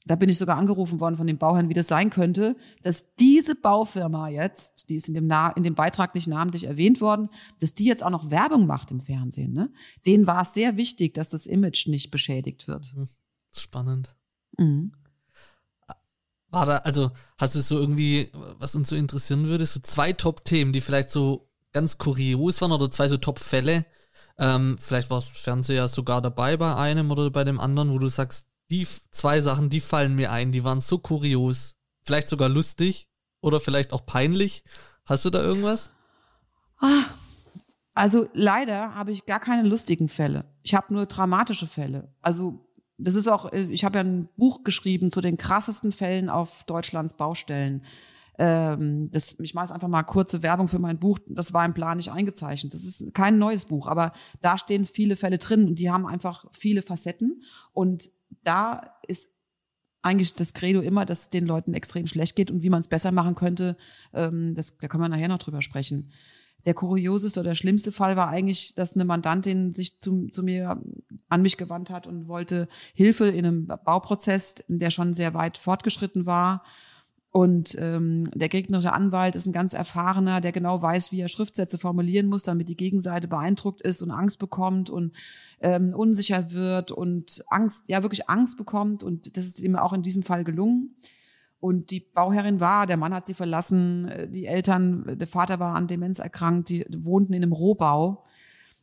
[0.10, 3.54] Da bin ich sogar angerufen worden von den Bauherren, wie das sein könnte, dass diese
[3.54, 7.76] Baufirma jetzt, die ist in dem, Na in dem Beitrag nicht namentlich erwähnt worden, dass
[7.76, 9.54] die jetzt auch noch Werbung macht im Fernsehen.
[9.54, 9.72] Ne?
[10.08, 12.92] Denen war es sehr wichtig, dass das Image nicht beschädigt wird.
[12.96, 13.08] Mhm.
[13.56, 14.16] Spannend.
[14.58, 14.94] Mhm.
[16.50, 20.74] War da, also hast du so irgendwie, was uns so interessieren würde, so zwei Top-Themen,
[20.74, 23.86] die vielleicht so ganz kurios waren oder zwei so Top-Fälle?
[24.40, 28.08] Ähm, vielleicht war das Fernseher sogar dabei bei einem oder bei dem anderen, wo du
[28.08, 33.08] sagst, die zwei Sachen, die fallen mir ein, die waren so kurios, vielleicht sogar lustig
[33.42, 34.64] oder vielleicht auch peinlich.
[35.06, 35.92] Hast du da irgendwas?
[36.78, 37.06] Ah,
[37.94, 40.46] also leider habe ich gar keine lustigen Fälle.
[40.64, 42.14] Ich habe nur dramatische Fälle.
[42.22, 42.66] Also
[42.98, 46.64] das ist auch, äh, ich habe ja ein Buch geschrieben zu den krassesten Fällen auf
[46.66, 47.84] Deutschlands Baustellen.
[48.38, 51.20] Ähm, das, ich mache jetzt einfach mal kurze Werbung für mein Buch.
[51.28, 52.74] Das war im Plan nicht eingezeichnet.
[52.74, 56.46] Das ist kein neues Buch, aber da stehen viele Fälle drin und die haben einfach
[56.52, 57.44] viele Facetten.
[57.74, 58.10] Und
[58.44, 59.30] da ist
[60.02, 62.88] eigentlich das Credo immer, dass es den Leuten extrem schlecht geht und wie man es
[62.88, 63.76] besser machen könnte,
[64.14, 66.12] ähm, das, da kann man nachher noch drüber sprechen.
[66.66, 70.82] Der kurioseste oder schlimmste Fall war eigentlich, dass eine Mandantin sich zu, zu mir
[71.30, 76.26] an mich gewandt hat und wollte Hilfe in einem Bauprozess, der schon sehr weit fortgeschritten
[76.26, 76.64] war.
[77.32, 81.78] Und ähm, der gegnerische Anwalt ist ein ganz erfahrener, der genau weiß, wie er Schriftsätze
[81.78, 85.16] formulieren muss, damit die Gegenseite beeindruckt ist und Angst bekommt und
[85.62, 89.04] ähm, unsicher wird und Angst, ja wirklich Angst bekommt.
[89.04, 90.96] Und das ist ihm auch in diesem Fall gelungen.
[91.60, 95.76] Und die Bauherrin war, der Mann hat sie verlassen, äh, die Eltern, der Vater war
[95.76, 98.24] an Demenz erkrankt, die wohnten in einem Rohbau.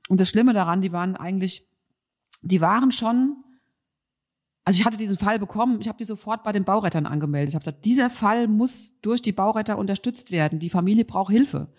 [0.08, 1.68] Und das Schlimme daran, die waren eigentlich,
[2.42, 3.42] die waren schon,
[4.66, 7.50] also ich hatte diesen Fall bekommen, ich habe die sofort bei den Baurettern angemeldet.
[7.50, 10.58] Ich habe gesagt, dieser Fall muss durch die Bauretter unterstützt werden.
[10.58, 11.72] Die Familie braucht Hilfe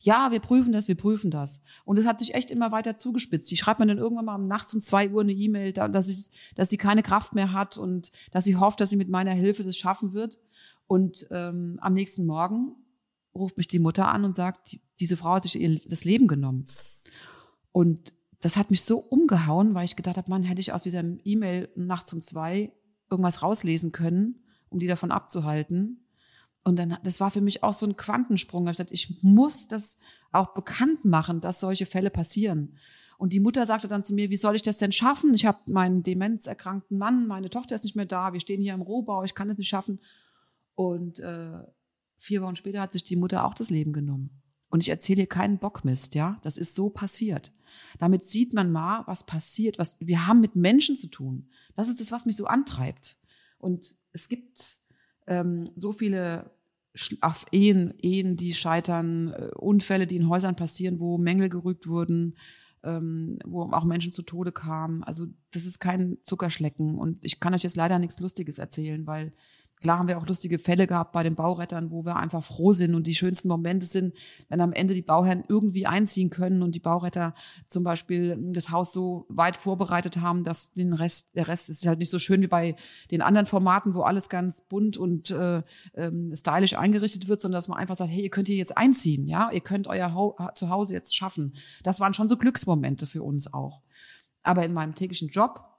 [0.00, 1.62] ja, wir prüfen das, wir prüfen das.
[1.84, 3.50] Und es hat sich echt immer weiter zugespitzt.
[3.50, 6.70] Die schreibt mir dann irgendwann mal nachts um zwei Uhr eine E-Mail, dass, ich, dass
[6.70, 9.76] sie keine Kraft mehr hat und dass sie hofft, dass sie mit meiner Hilfe das
[9.76, 10.38] schaffen wird.
[10.86, 12.76] Und ähm, am nächsten Morgen
[13.34, 16.66] ruft mich die Mutter an und sagt, diese Frau hat sich ihr, das Leben genommen.
[17.72, 21.02] Und das hat mich so umgehauen, weil ich gedacht habe, man hätte ich aus dieser
[21.24, 22.72] E-Mail nachts um zwei
[23.10, 26.06] irgendwas rauslesen können, um die davon abzuhalten.
[26.64, 28.64] Und dann, das war für mich auch so ein Quantensprung.
[28.66, 29.98] Ich gesagt, ich muss das
[30.32, 32.76] auch bekannt machen, dass solche Fälle passieren.
[33.18, 35.32] Und die Mutter sagte dann zu mir, wie soll ich das denn schaffen?
[35.34, 38.82] Ich habe meinen demenzerkrankten Mann, meine Tochter ist nicht mehr da, wir stehen hier im
[38.82, 40.00] Rohbau, ich kann es nicht schaffen.
[40.74, 41.62] Und äh,
[42.16, 44.42] vier Wochen später hat sich die Mutter auch das Leben genommen.
[44.68, 46.38] Und ich erzähle hier keinen Bockmist, ja.
[46.42, 47.52] Das ist so passiert.
[47.98, 51.48] Damit sieht man mal, was passiert, was wir haben mit Menschen zu tun.
[51.74, 53.16] Das ist das, was mich so antreibt.
[53.58, 54.76] Und es gibt
[55.26, 56.50] ähm, so viele
[57.20, 62.36] auf Ehen, Ehen, die scheitern, äh, Unfälle, die in Häusern passieren, wo Mängel gerügt wurden,
[62.82, 65.04] ähm, wo auch Menschen zu Tode kamen.
[65.04, 66.98] Also das ist kein Zuckerschlecken.
[66.98, 69.32] Und ich kann euch jetzt leider nichts Lustiges erzählen, weil
[69.82, 72.94] Klar haben wir auch lustige Fälle gehabt bei den Baurettern, wo wir einfach froh sind
[72.94, 74.14] und die schönsten Momente sind,
[74.48, 77.34] wenn am Ende die Bauherren irgendwie einziehen können und die Bauretter
[77.68, 81.98] zum Beispiel das Haus so weit vorbereitet haben, dass den Rest, der Rest ist halt
[81.98, 82.74] nicht so schön wie bei
[83.10, 85.62] den anderen Formaten, wo alles ganz bunt und äh,
[85.94, 89.26] ähm, stylisch eingerichtet wird, sondern dass man einfach sagt, hey, ihr könnt hier jetzt einziehen,
[89.26, 91.52] ja, ihr könnt euer Ho Zuhause jetzt schaffen.
[91.82, 93.82] Das waren schon so Glücksmomente für uns auch.
[94.42, 95.75] Aber in meinem täglichen Job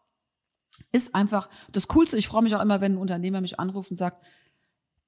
[0.92, 2.18] ist einfach das Coolste.
[2.18, 4.24] Ich freue mich auch immer, wenn ein Unternehmer mich anruft und sagt,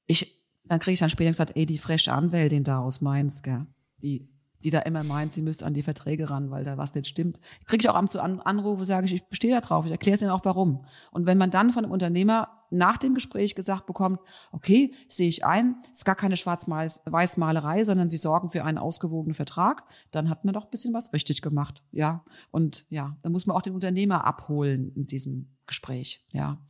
[0.07, 3.65] ich, dann kriege ich dann später gesagt, ey, die frische Anwältin da aus Mainz, gell,
[4.01, 4.27] die,
[4.63, 7.39] die da immer meint, sie müsste an die Verträge ran, weil da was nicht stimmt.
[7.65, 10.21] Kriege ich auch am zu Anrufe, sage ich, ich bestehe da drauf, ich erkläre es
[10.21, 10.85] ihnen auch warum.
[11.11, 14.19] Und wenn man dann von einem Unternehmer nach dem Gespräch gesagt bekommt,
[14.51, 19.83] okay, sehe ich ein, ist gar keine Schwarz-Weiß-Malerei, sondern sie sorgen für einen ausgewogenen Vertrag,
[20.11, 22.23] dann hat man doch ein bisschen was richtig gemacht, ja.
[22.51, 26.61] Und ja, da muss man auch den Unternehmer abholen in diesem Gespräch, ja.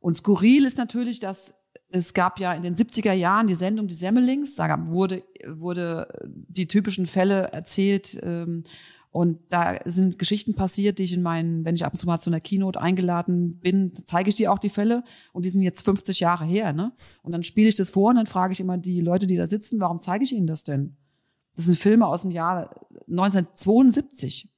[0.00, 1.54] Und skurril ist natürlich, dass
[1.94, 6.66] es gab ja in den 70er Jahren die Sendung Die Semmelings, da wurde, wurde die
[6.66, 8.64] typischen Fälle erzählt, ähm,
[9.14, 12.18] und da sind Geschichten passiert, die ich in meinen, wenn ich ab und zu mal
[12.18, 15.04] zu einer Keynote eingeladen bin, zeige ich dir auch die Fälle.
[15.32, 16.90] Und die sind jetzt 50 Jahre her, ne?
[17.22, 19.46] Und dann spiele ich das vor und dann frage ich immer die Leute, die da
[19.46, 20.96] sitzen, warum zeige ich ihnen das denn?
[21.54, 22.74] Das sind Filme aus dem Jahr
[23.08, 24.48] 1972.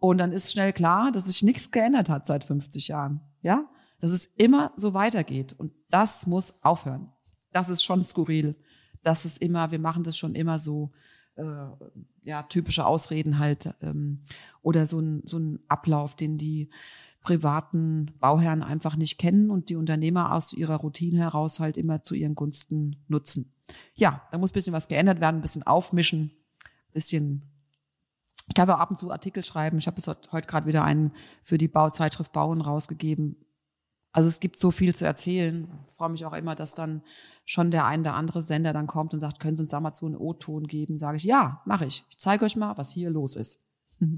[0.00, 3.20] Und dann ist schnell klar, dass sich nichts geändert hat seit 50 Jahren.
[3.40, 3.68] Ja?
[4.02, 5.54] Dass es immer so weitergeht.
[5.56, 7.10] Und das muss aufhören.
[7.52, 8.56] Das ist schon skurril.
[9.02, 10.90] Das ist immer, wir machen das schon immer so
[11.36, 11.44] äh,
[12.22, 14.24] ja, typische Ausreden halt ähm,
[14.60, 16.68] oder so ein, so ein Ablauf, den die
[17.22, 22.16] privaten Bauherren einfach nicht kennen und die Unternehmer aus ihrer Routine heraus halt immer zu
[22.16, 23.54] ihren Gunsten nutzen.
[23.94, 26.32] Ja, da muss ein bisschen was geändert werden, ein bisschen aufmischen,
[26.88, 27.42] ein bisschen
[28.48, 29.78] ich darf auch ab und zu Artikel schreiben.
[29.78, 31.12] Ich habe heute gerade wieder einen
[31.44, 33.36] für die Bauzeitschrift Bauen rausgegeben,
[34.12, 35.68] also es gibt so viel zu erzählen.
[35.88, 37.02] Ich freue mich auch immer, dass dann
[37.46, 39.94] schon der ein oder andere Sender dann kommt und sagt, können Sie uns da mal
[39.94, 40.98] so einen O-Ton geben?
[40.98, 42.04] Sage ich, ja, mache ich.
[42.10, 43.60] Ich zeige euch mal, was hier los ist.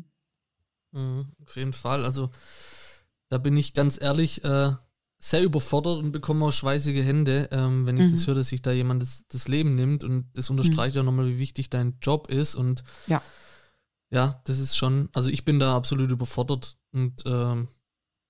[0.96, 2.04] Mhm, auf jeden Fall.
[2.04, 2.30] Also
[3.28, 4.70] da bin ich ganz ehrlich äh,
[5.18, 8.12] sehr überfordert und bekomme auch schweißige Hände, ähm, wenn ich mhm.
[8.12, 10.04] das höre, dass sich da jemand das, das Leben nimmt.
[10.04, 10.98] Und das unterstreicht mhm.
[10.98, 12.54] ja nochmal, wie wichtig dein Job ist.
[12.54, 13.20] Und ja.
[14.10, 16.78] ja, das ist schon, also ich bin da absolut überfordert.
[16.92, 17.66] Und ähm,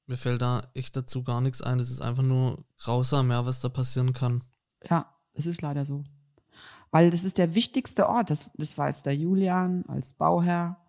[0.07, 1.79] mir fällt da echt dazu gar nichts ein.
[1.79, 4.45] Das ist einfach nur grausam, ja, was da passieren kann.
[4.89, 6.05] Ja, es ist leider so.
[6.91, 10.81] Weil das ist der wichtigste Ort, das, das weiß der Julian als Bauherr.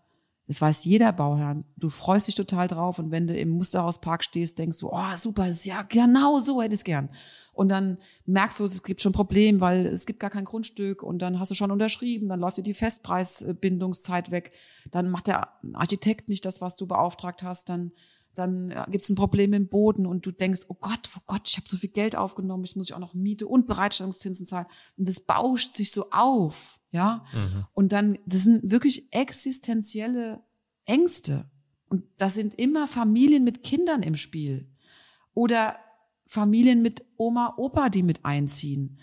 [0.47, 1.63] Das weiß jeder Bauherr.
[1.75, 5.47] Du freust dich total drauf und wenn du im Musterhauspark stehst, denkst du, oh super,
[5.47, 7.09] ja genau so hätte ich es gern.
[7.53, 7.97] Und dann
[8.27, 11.39] merkst du, es gibt schon ein Problem, weil es gibt gar kein Grundstück und dann
[11.39, 14.51] hast du schon unterschrieben, dann läuft dir die Festpreisbindungszeit weg,
[14.91, 17.91] dann macht der Architekt nicht das, was du beauftragt hast, dann
[18.35, 21.57] dann gibt es ein Problem im Boden und du denkst, oh Gott, oh Gott, ich
[21.57, 24.67] habe so viel Geld aufgenommen, ich muss ich auch noch Miete und Bereitstellungszinsen zahlen.
[24.97, 27.25] Und das bauscht sich so auf, ja.
[27.33, 27.65] Mhm.
[27.73, 30.43] Und dann, das sind wirklich existenzielle
[30.85, 31.49] Ängste.
[31.87, 34.69] Und da sind immer Familien mit Kindern im Spiel.
[35.33, 35.77] Oder
[36.25, 38.99] Familien mit Oma, Opa, die mit einziehen.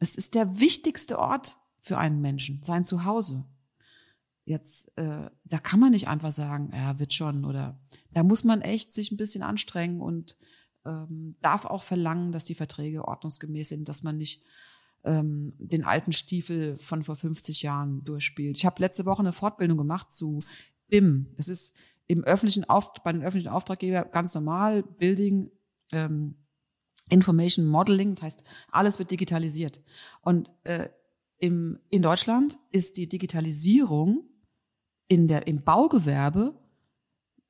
[0.00, 3.44] Es ist der wichtigste Ort für einen Menschen, sein Zuhause.
[4.48, 7.78] Jetzt, äh, da kann man nicht einfach sagen, ja, wird schon, oder
[8.12, 10.38] da muss man echt sich ein bisschen anstrengen und
[10.86, 14.42] ähm, darf auch verlangen, dass die Verträge ordnungsgemäß sind, dass man nicht
[15.04, 18.56] ähm, den alten Stiefel von vor 50 Jahren durchspielt.
[18.56, 20.42] Ich habe letzte Woche eine Fortbildung gemacht zu
[20.88, 21.26] BIM.
[21.36, 25.50] Das ist im öffentlichen Auf bei den öffentlichen Auftraggebern ganz normal, Building,
[25.92, 26.36] ähm,
[27.10, 29.82] Information Modeling, das heißt, alles wird digitalisiert.
[30.22, 30.88] Und äh,
[31.36, 34.27] im, in Deutschland ist die Digitalisierung
[35.08, 36.54] in der, im Baugewerbe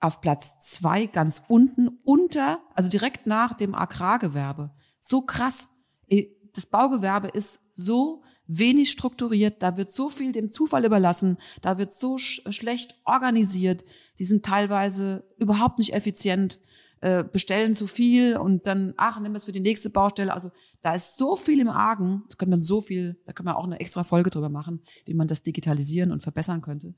[0.00, 4.70] auf Platz zwei ganz unten unter, also direkt nach dem Agrargewerbe.
[5.00, 5.68] So krass.
[6.06, 11.76] Äh, das Baugewerbe ist so wenig strukturiert, da wird so viel dem Zufall überlassen, da
[11.78, 13.84] wird so sch schlecht organisiert,
[14.18, 16.58] die sind teilweise überhaupt nicht effizient
[17.00, 20.32] äh, bestellen zu viel und dann, ach, nimm das für die nächste Baustelle.
[20.32, 20.50] Also
[20.82, 23.64] da ist so viel im Argen, da könnte man so viel, da kann man auch
[23.64, 26.94] eine extra Folge drüber machen, wie man das digitalisieren und verbessern könnte.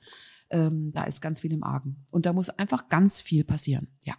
[0.51, 2.07] Ähm, da ist ganz viel im Argen.
[2.11, 4.15] Und da muss einfach ganz viel passieren, ja.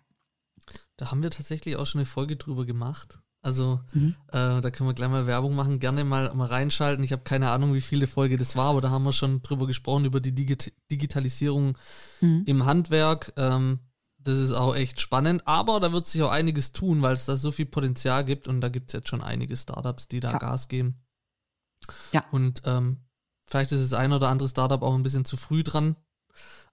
[0.97, 3.19] Da haben wir tatsächlich auch schon eine Folge drüber gemacht.
[3.41, 4.15] Also mhm.
[4.27, 7.03] äh, da können wir gleich mal Werbung machen, gerne mal, mal reinschalten.
[7.03, 9.65] Ich habe keine Ahnung, wie viele Folge das war, aber da haben wir schon drüber
[9.65, 10.55] gesprochen, über die Digi
[10.91, 11.77] Digitalisierung
[12.21, 12.43] mhm.
[12.45, 13.33] im Handwerk.
[13.37, 13.79] Ähm,
[14.23, 17.38] das ist auch echt spannend, aber da wird sich auch einiges tun, weil es da
[17.38, 20.38] so viel Potenzial gibt und da gibt es jetzt schon einige Startups, die da ja.
[20.38, 21.01] Gas geben.
[22.12, 22.23] Ja.
[22.31, 22.97] Und ähm,
[23.47, 25.95] vielleicht ist das ein oder andere Startup auch ein bisschen zu früh dran.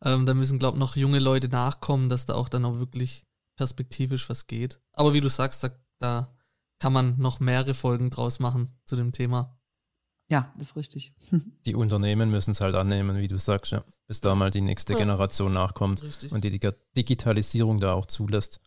[0.03, 3.27] Ähm, da müssen, glaube ich, noch junge Leute nachkommen, dass da auch dann auch wirklich
[3.57, 4.81] perspektivisch was geht.
[4.93, 6.35] Aber wie du sagst, da, da
[6.79, 9.58] kann man noch mehrere Folgen draus machen zu dem Thema.
[10.29, 11.15] Ja, das ist richtig.
[11.67, 14.93] Die Unternehmen müssen es halt annehmen, wie du sagst, ja, bis da mal die nächste
[14.93, 14.99] ja.
[14.99, 16.33] Generation nachkommt richtig.
[16.33, 16.61] und die
[16.97, 18.61] Digitalisierung da auch zulässt.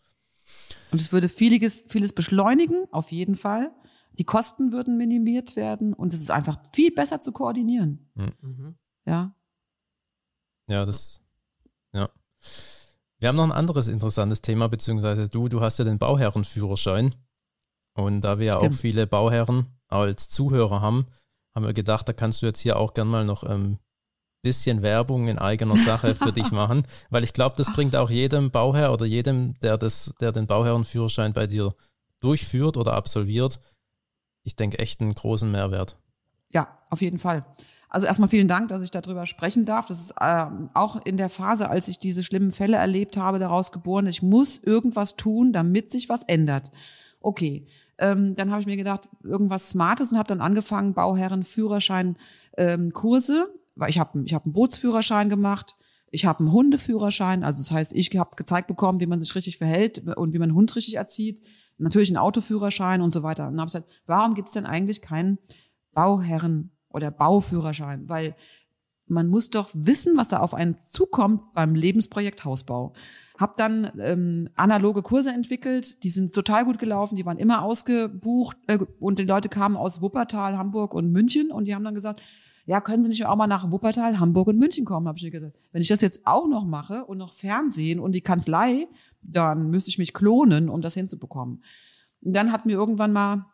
[0.90, 3.72] Und es würde vieles, vieles beschleunigen, auf jeden Fall.
[4.18, 8.10] Die Kosten würden minimiert werden und es ist einfach viel besser zu koordinieren.
[8.16, 8.32] Hm.
[8.42, 8.74] Mhm.
[9.06, 9.34] Ja.
[10.68, 11.20] Ja, das,
[11.92, 12.10] ja.
[13.18, 17.14] Wir haben noch ein anderes interessantes Thema, beziehungsweise du, du hast ja den Bauherrenführerschein.
[17.94, 21.06] Und da wir ja auch viele Bauherren als Zuhörer haben,
[21.54, 23.78] haben wir gedacht, da kannst du jetzt hier auch gern mal noch ein ähm,
[24.42, 28.50] bisschen Werbung in eigener Sache für dich machen, weil ich glaube, das bringt auch jedem
[28.50, 31.74] Bauherr oder jedem, der, das, der den Bauherrenführerschein bei dir
[32.20, 33.60] durchführt oder absolviert,
[34.42, 35.96] ich denke, echt einen großen Mehrwert.
[36.50, 37.44] Ja, auf jeden Fall.
[37.88, 39.86] Also erstmal vielen Dank, dass ich darüber sprechen darf.
[39.86, 43.70] Das ist äh, auch in der Phase, als ich diese schlimmen Fälle erlebt habe, daraus
[43.70, 44.06] geboren.
[44.06, 46.72] Ich muss irgendwas tun, damit sich was ändert.
[47.20, 47.66] Okay,
[48.02, 52.16] ähm, dann habe ich mir gedacht, irgendwas Smartes und habe dann angefangen, Bauherren, Führerschein,
[52.56, 55.76] ähm, weil ich habe ich hab einen Bootsführerschein gemacht,
[56.10, 59.56] ich habe einen Hundeführerschein, also das heißt, ich habe gezeigt bekommen, wie man sich richtig
[59.56, 61.40] verhält und wie man einen Hund richtig erzieht,
[61.78, 63.46] natürlich einen Autoführerschein und so weiter.
[63.46, 65.38] Und dann habe ich gesagt, warum gibt es denn eigentlich keinen
[65.92, 68.08] Bauherren oder Bauführerschein?
[68.08, 68.34] Weil
[69.06, 72.92] man muss doch wissen, was da auf einen zukommt beim Lebensprojekt Hausbau.
[73.38, 78.56] Hab dann ähm, analoge Kurse entwickelt, die sind total gut gelaufen, die waren immer ausgebucht
[78.68, 82.20] äh, und die Leute kamen aus Wuppertal, Hamburg und München und die haben dann gesagt,
[82.64, 85.08] ja, können Sie nicht auch mal nach Wuppertal, Hamburg und München kommen?
[85.08, 88.20] Hab ich gedacht, wenn ich das jetzt auch noch mache und noch Fernsehen und die
[88.20, 88.86] Kanzlei,
[89.20, 91.64] dann müsste ich mich klonen, um das hinzubekommen.
[92.20, 93.46] Und dann hat mir irgendwann mal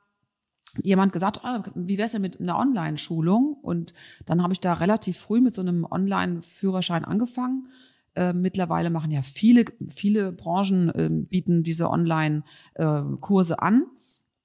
[0.82, 3.54] jemand gesagt, ah, wie wär's denn mit einer Online-Schulung?
[3.54, 3.94] Und
[4.26, 7.68] dann habe ich da relativ früh mit so einem Online-Führerschein angefangen.
[8.14, 13.86] Äh, mittlerweile machen ja viele, viele Branchen äh, bieten diese Online-Kurse äh, an.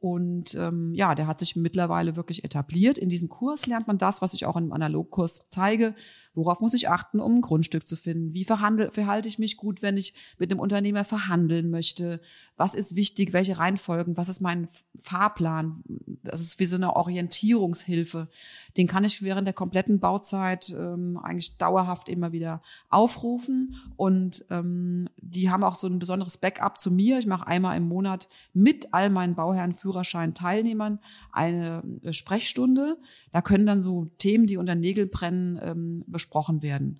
[0.03, 2.97] Und ähm, ja, der hat sich mittlerweile wirklich etabliert.
[2.97, 5.95] In diesem Kurs lernt man das, was ich auch im Analogkurs zeige.
[6.33, 8.33] Worauf muss ich achten, um ein Grundstück zu finden?
[8.33, 12.19] Wie verhandel, verhalte ich mich gut, wenn ich mit einem Unternehmer verhandeln möchte?
[12.57, 13.31] Was ist wichtig?
[13.31, 14.17] Welche Reihenfolgen?
[14.17, 14.67] Was ist mein
[15.01, 15.81] Fahrplan?
[16.21, 18.27] Das ist wie so eine Orientierungshilfe.
[18.75, 23.77] Den kann ich während der kompletten Bauzeit ähm, eigentlich dauerhaft immer wieder aufrufen.
[23.95, 27.19] Und ähm, die haben auch so ein besonderes Backup zu mir.
[27.19, 30.99] Ich mache einmal im Monat mit all meinen Bauherren Führerschein-Teilnehmern
[31.31, 32.97] eine äh, Sprechstunde.
[33.31, 36.99] Da können dann so Themen, die unter Nägeln brennen, ähm, besprochen werden.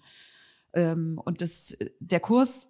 [0.73, 2.67] Ähm, und das, der Kurs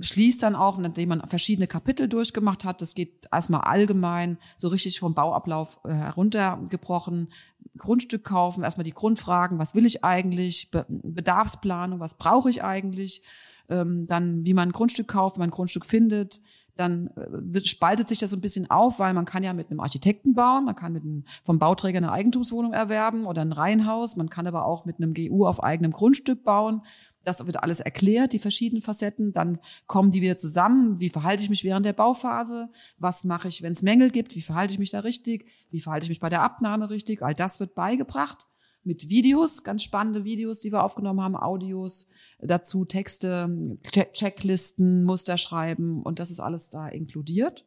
[0.00, 2.80] schließt dann auch, nachdem man verschiedene Kapitel durchgemacht hat.
[2.82, 7.28] Das geht erstmal allgemein, so richtig vom Bauablauf äh, heruntergebrochen.
[7.76, 13.22] Grundstück kaufen, erstmal die Grundfragen, was will ich eigentlich, Bedarfsplanung, was brauche ich eigentlich,
[13.68, 16.40] ähm, dann wie man ein Grundstück kauft, wie man ein Grundstück findet,
[16.76, 17.08] dann
[17.54, 20.34] äh, spaltet sich das so ein bisschen auf, weil man kann ja mit einem Architekten
[20.34, 24.46] bauen, man kann mit einem, vom Bauträger eine Eigentumswohnung erwerben oder ein Reihenhaus, man kann
[24.46, 26.82] aber auch mit einem GU auf eigenem Grundstück bauen.
[27.22, 29.32] Das wird alles erklärt, die verschiedenen Facetten.
[29.32, 31.00] Dann kommen die wieder zusammen.
[31.00, 32.68] Wie verhalte ich mich während der Bauphase?
[32.98, 34.36] Was mache ich, wenn es Mängel gibt?
[34.36, 35.50] Wie verhalte ich mich da richtig?
[35.70, 37.22] Wie verhalte ich mich bei der Abnahme richtig?
[37.22, 38.46] All das wird beigebracht
[38.84, 42.08] mit Videos, ganz spannende Videos, die wir aufgenommen haben, Audios,
[42.38, 43.78] dazu Texte,
[44.12, 47.66] Checklisten, Muster schreiben und das ist alles da inkludiert.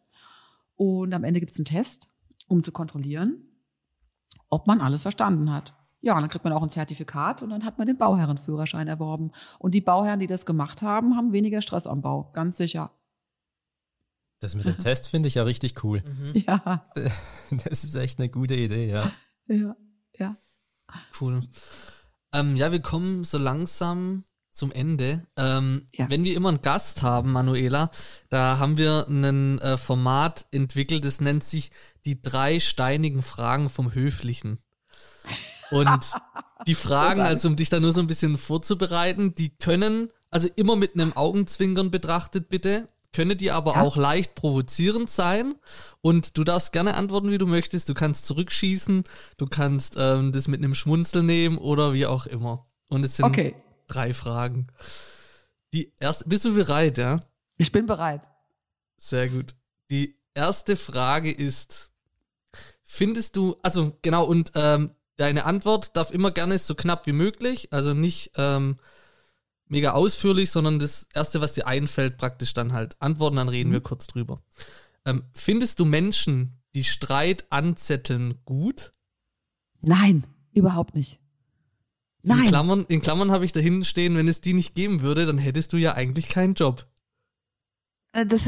[0.75, 2.09] Und am Ende gibt es einen Test,
[2.47, 3.43] um zu kontrollieren,
[4.49, 5.73] ob man alles verstanden hat.
[6.01, 9.31] Ja, und dann kriegt man auch ein Zertifikat und dann hat man den Bauherrenführerschein erworben.
[9.57, 12.91] Und die Bauherren, die das gemacht haben, haben weniger Stress am Bau, ganz sicher.
[14.39, 16.03] Das mit dem Test finde ich ja richtig cool.
[16.05, 16.43] Mhm.
[16.47, 16.85] Ja.
[17.63, 19.09] Das ist echt eine gute Idee, ja.
[19.47, 19.75] Ja,
[20.19, 20.37] ja.
[21.19, 21.43] Cool.
[22.33, 25.25] Ähm, ja, wir kommen so langsam zum Ende.
[25.37, 26.09] Ähm, ja.
[26.09, 27.91] Wenn wir immer einen Gast haben, Manuela,
[28.29, 31.71] da haben wir ein äh, Format entwickelt, das nennt sich
[32.05, 34.59] die drei steinigen Fragen vom Höflichen.
[35.69, 35.99] Und
[36.67, 40.75] die Fragen, also um dich da nur so ein bisschen vorzubereiten, die können, also immer
[40.75, 43.81] mit einem Augenzwinkern betrachtet bitte, können die aber ja.
[43.81, 45.55] auch leicht provozierend sein.
[46.01, 47.89] Und du darfst gerne antworten, wie du möchtest.
[47.89, 49.03] Du kannst zurückschießen,
[49.37, 52.67] du kannst ähm, das mit einem Schmunzel nehmen oder wie auch immer.
[52.89, 53.55] Und es sind okay.
[53.87, 54.67] drei Fragen.
[55.73, 57.21] Die erste, bist du bereit, ja?
[57.57, 58.29] Ich bin bereit.
[58.97, 59.55] Sehr gut.
[59.89, 61.89] Die erste Frage ist,
[62.83, 67.73] findest du, also genau, und ähm, deine Antwort darf immer gerne so knapp wie möglich,
[67.73, 68.77] also nicht ähm,
[69.69, 73.73] mega ausführlich, sondern das Erste, was dir einfällt, praktisch dann halt antworten, dann reden mhm.
[73.73, 74.41] wir kurz drüber.
[75.05, 78.91] Ähm, findest du Menschen, die Streit anzetteln, gut?
[79.81, 81.19] Nein, überhaupt nicht.
[82.23, 82.43] Nein.
[82.43, 85.37] In Klammern, in Klammern habe ich dahin stehen, wenn es die nicht geben würde, dann
[85.37, 86.87] hättest du ja eigentlich keinen Job.
[88.17, 88.47] Äh, das,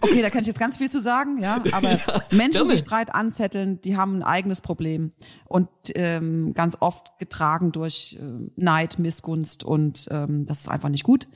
[0.00, 1.62] okay, da kann ich jetzt ganz viel zu sagen, ja.
[1.72, 1.98] Aber ja,
[2.30, 5.12] Menschen, die Streit anzetteln, die haben ein eigenes Problem
[5.46, 11.04] und ähm, ganz oft getragen durch äh, Neid, Missgunst und ähm, das ist einfach nicht
[11.04, 11.26] gut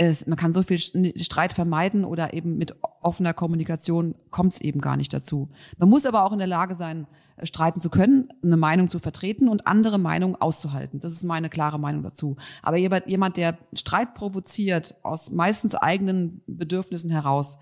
[0.00, 4.80] es, man kann so viel Streit vermeiden oder eben mit offener Kommunikation kommt es eben
[4.80, 5.50] gar nicht dazu.
[5.76, 8.98] Man muss aber auch in der Lage sein, äh, streiten zu können, eine Meinung zu
[8.98, 11.00] vertreten und andere Meinungen auszuhalten.
[11.00, 12.36] Das ist meine klare Meinung dazu.
[12.62, 17.58] Aber jemand, der Streit provoziert aus meistens eigenen Bedürfnissen heraus,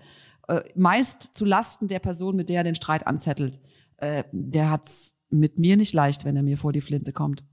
[0.47, 3.59] äh, meist zu Lasten der Person, mit der er den Streit anzettelt,
[3.97, 7.43] äh, der hat's mit mir nicht leicht, wenn er mir vor die Flinte kommt.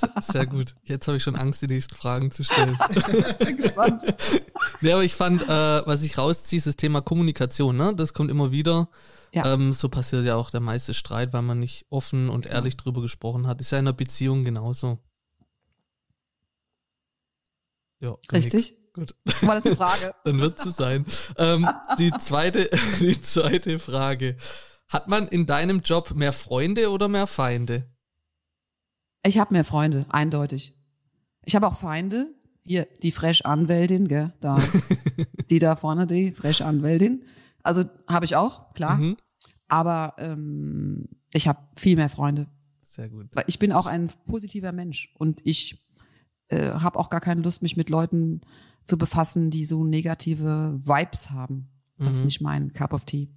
[0.20, 0.74] Sehr gut.
[0.84, 2.78] Jetzt habe ich schon Angst, die nächsten Fragen zu stellen.
[3.38, 4.02] Bin gespannt.
[4.80, 7.76] Ja, aber ich fand, äh, was ich rausziehe, ist das Thema Kommunikation.
[7.76, 7.94] Ne?
[7.94, 8.88] Das kommt immer wieder.
[9.32, 9.52] Ja.
[9.52, 12.78] Ähm, so passiert ja auch der meiste Streit, weil man nicht offen und ehrlich ja.
[12.82, 13.60] drüber gesprochen hat.
[13.60, 14.98] Ist ja in einer Beziehung genauso.
[18.00, 18.54] Ja, Richtig.
[18.54, 18.86] Nix.
[18.92, 19.14] Gut.
[19.42, 20.14] War das eine Frage?
[20.24, 21.04] Dann wird es sein.
[21.36, 21.68] Ähm,
[21.98, 24.38] die, zweite, die zweite Frage.
[24.88, 27.90] Hat man in deinem Job mehr Freunde oder mehr Feinde?
[29.24, 30.76] Ich habe mehr Freunde, eindeutig.
[31.44, 32.34] Ich habe auch Feinde.
[32.64, 34.60] Hier, die Fresh-Anwältin, gell, da.
[35.50, 37.24] die da vorne, die Fresh-Anwältin.
[37.62, 38.96] Also habe ich auch, klar.
[38.96, 39.16] Mhm.
[39.68, 42.48] Aber ähm, ich habe viel mehr Freunde.
[42.82, 43.28] Sehr gut.
[43.32, 45.86] Weil ich bin auch ein positiver Mensch und ich
[46.48, 48.40] äh, habe auch gar keine Lust, mich mit Leuten
[48.84, 51.68] zu befassen, die so negative Vibes haben.
[51.98, 52.12] Das mhm.
[52.12, 53.28] ist nicht mein Cup of Tea.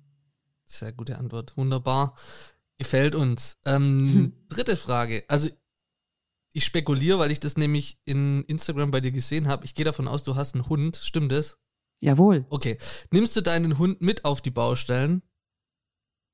[0.66, 1.58] Sehr gute Antwort.
[1.58, 2.16] Wunderbar.
[2.78, 3.58] Gefällt uns.
[3.66, 4.34] Ähm, hm.
[4.50, 5.24] Dritte Frage.
[5.28, 5.50] Also
[6.54, 9.66] ich spekuliere, weil ich das nämlich in Instagram bei dir gesehen habe.
[9.66, 10.98] Ich gehe davon aus, du hast einen Hund.
[10.98, 11.58] Stimmt das?
[12.00, 12.46] Jawohl.
[12.50, 12.78] Okay.
[13.12, 15.22] Nimmst du deinen Hund mit auf die Baustellen?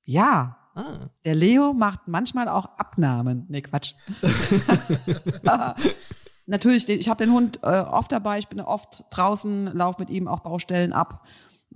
[0.03, 0.57] Ja.
[0.75, 1.09] Ah.
[1.23, 3.45] Der Leo macht manchmal auch Abnahmen.
[3.49, 3.93] Nee, Quatsch.
[6.47, 10.27] Natürlich, ich habe den Hund äh, oft dabei, ich bin oft draußen, laufe mit ihm
[10.27, 11.25] auch Baustellen ab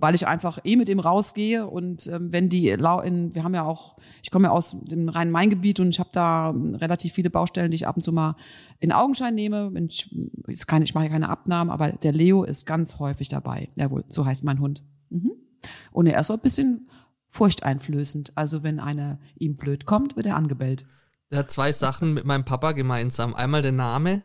[0.00, 3.64] weil ich einfach eh mit ihm rausgehe und ähm, wenn die in, wir haben ja
[3.64, 7.76] auch, ich komme ja aus dem Rhein-Main-Gebiet und ich habe da relativ viele Baustellen, die
[7.76, 8.36] ich ab und zu mal
[8.78, 9.70] in Augenschein nehme.
[9.88, 10.10] Ich,
[10.46, 13.68] ist keine, ich mache keine Abnahmen, aber der Leo ist ganz häufig dabei.
[13.76, 14.82] Jawohl, so heißt mein Hund.
[15.10, 15.32] Mhm.
[15.92, 16.88] Und er ist so ein bisschen
[17.28, 18.32] furchteinflößend.
[18.36, 20.86] Also wenn einer ihm blöd kommt, wird er angebellt.
[21.28, 23.34] Er hat zwei Sachen mit meinem Papa gemeinsam.
[23.34, 24.24] Einmal der Name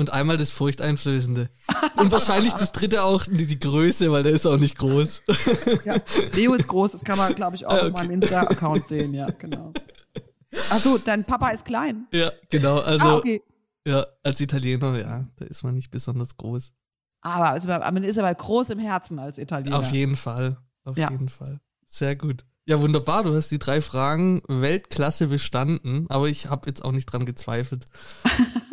[0.00, 1.50] und einmal das Furchteinflößende.
[1.96, 5.22] Und wahrscheinlich das dritte auch die, die Größe, weil der ist auch nicht groß.
[5.84, 5.96] Ja,
[6.34, 7.86] Leo ist groß, das kann man, glaube ich, auch okay.
[7.86, 9.72] auf meinem Insta-Account sehen, ja, genau.
[10.70, 12.08] Achso, dein Papa ist klein.
[12.12, 12.78] Ja, genau.
[12.80, 13.42] Also, ah, okay.
[13.86, 16.72] Ja, als Italiener, ja, da ist man nicht besonders groß.
[17.22, 19.78] Aber also, man ist aber groß im Herzen als Italiener.
[19.78, 20.56] Auf jeden Fall.
[20.84, 21.10] Auf Ja.
[21.10, 21.60] jeden Fall.
[21.86, 22.44] Sehr gut.
[22.66, 23.24] Ja, wunderbar.
[23.24, 27.86] Du hast die drei Fragen Weltklasse bestanden, aber ich habe jetzt auch nicht dran gezweifelt.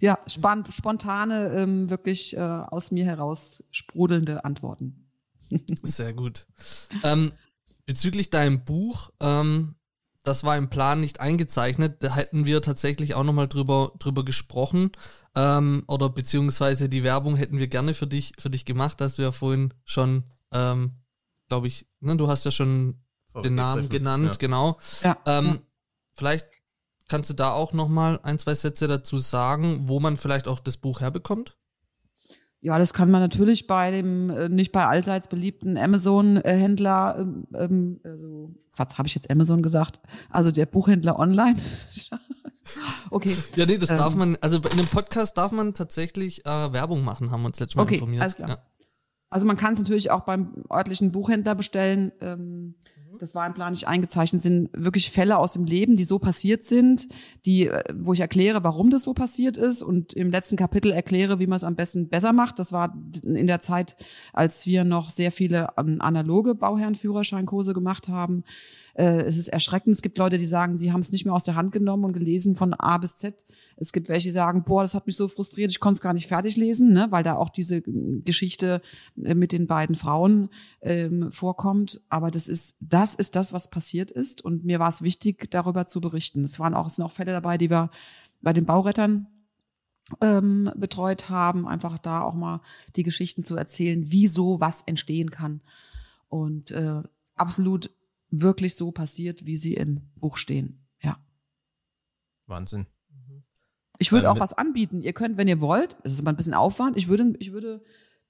[0.00, 5.08] Ja, span spontane, ähm, wirklich äh, aus mir heraus sprudelnde Antworten.
[5.82, 6.46] Sehr gut.
[7.02, 7.32] ähm,
[7.86, 9.74] bezüglich deinem Buch, ähm,
[10.24, 11.96] das war im Plan nicht eingezeichnet.
[12.04, 14.92] Da hätten wir tatsächlich auch nochmal drüber, drüber gesprochen.
[15.34, 19.00] Ähm, oder beziehungsweise die Werbung hätten wir gerne für dich, für dich gemacht.
[19.00, 20.92] Hast du ja vorhin schon, ähm,
[21.48, 23.02] glaube ich, ne, du hast ja schon
[23.42, 24.38] den Namen genannt, Ja.
[24.38, 24.78] genau.
[25.02, 25.18] Ja.
[25.26, 25.58] Ähm, ja.
[26.14, 26.46] Vielleicht
[27.12, 30.78] kannst du da auch nochmal ein, zwei Sätze dazu sagen, wo man vielleicht auch das
[30.78, 31.58] Buch herbekommt?
[32.62, 38.00] Ja, das kann man natürlich bei dem äh, nicht bei allseits beliebten Amazon-Händler, ähm, ähm,
[38.02, 40.00] also, was habe ich jetzt Amazon gesagt?
[40.30, 41.58] Also der Buchhändler online.
[43.10, 43.96] okay, Ja, nee, das Ähm.
[43.98, 47.60] darf man, also in einem Podcast darf man tatsächlich äh, Werbung machen, haben wir uns
[47.60, 48.22] letztes Mal Okay, informiert.
[48.22, 48.48] alles klar.
[48.48, 48.58] Ja.
[49.28, 52.12] Also man kann es natürlich auch beim örtlichen Buchhändler bestellen.
[52.20, 52.74] Ähm,
[53.22, 56.64] das war im Plan nicht eingezeichnet, sind wirklich Fälle aus dem Leben, die so passiert
[56.64, 57.06] sind,
[57.46, 61.38] die, äh, wo ich erkläre, warum das so passiert ist und im letzten Kapitel erkläre,
[61.38, 62.58] wie man es am besten besser macht.
[62.58, 63.94] Das war in der Zeit,
[64.32, 68.42] als wir noch sehr viele ähm, analoge Bauherrenführerscheinkurse gemacht haben.
[68.94, 69.94] Äh, es ist erschreckend.
[69.94, 72.12] Es gibt Leute, die sagen, sie haben es nicht mehr aus der Hand genommen und
[72.12, 73.44] gelesen von A bis Z.
[73.76, 76.12] Es gibt welche, die sagen, boah, das hat mich so frustriert, ich konnte es gar
[76.12, 77.06] nicht fertig lesen, ne?
[77.10, 78.82] weil da auch diese äh, Geschichte
[79.22, 82.02] äh, mit den beiden Frauen ähm, vorkommt.
[82.08, 84.44] Aber das ist, das ist das, was passiert ist.
[84.44, 86.44] Und mir war es wichtig, darüber zu berichten.
[86.44, 87.90] Es waren auch, es sind auch Fälle dabei, die wir
[88.42, 89.26] bei den Baurettern
[90.20, 92.60] ähm, betreut haben, einfach da auch mal
[92.96, 95.60] die Geschichten zu erzählen, wieso was entstehen kann.
[96.28, 97.02] Und äh,
[97.36, 97.90] absolut
[98.32, 100.88] wirklich so passiert, wie sie im Buch stehen.
[101.02, 101.24] Ja.
[102.46, 102.86] Wahnsinn.
[103.98, 105.00] Ich würde auch was anbieten.
[105.02, 107.82] Ihr könnt, wenn ihr wollt, es ist immer ein bisschen Aufwand, ich würde, ich würde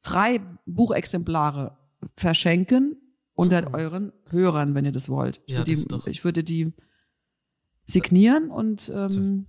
[0.03, 1.79] drei Buchexemplare
[2.17, 2.97] verschenken
[3.35, 3.75] unter Mhm.
[3.75, 5.41] euren Hörern, wenn ihr das wollt.
[5.47, 6.73] Ich Ja, würde das die, ich würde die
[7.87, 9.47] signieren und ähm,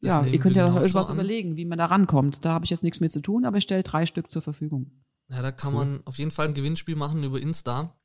[0.00, 1.16] Das ja, ihr könnt ja genauso euch was an.
[1.16, 2.44] überlegen, wie man da rankommt.
[2.44, 5.02] Da habe ich jetzt nichts mehr zu tun, aber ich stelle drei Stück zur Verfügung.
[5.28, 7.97] Ja, da kann man auf jeden Fall ein Gewinnspiel machen über Insta.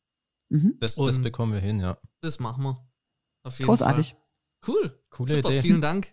[0.54, 0.76] Mhm.
[0.80, 1.98] Das, das bekommen wir hin, ja.
[2.22, 2.86] Das machen wir.
[3.44, 4.16] Auf jeden Großartig.
[4.64, 4.74] Fall.
[4.76, 5.00] Cool.
[5.10, 5.62] Coole Super, Idee.
[5.62, 6.12] vielen Dank.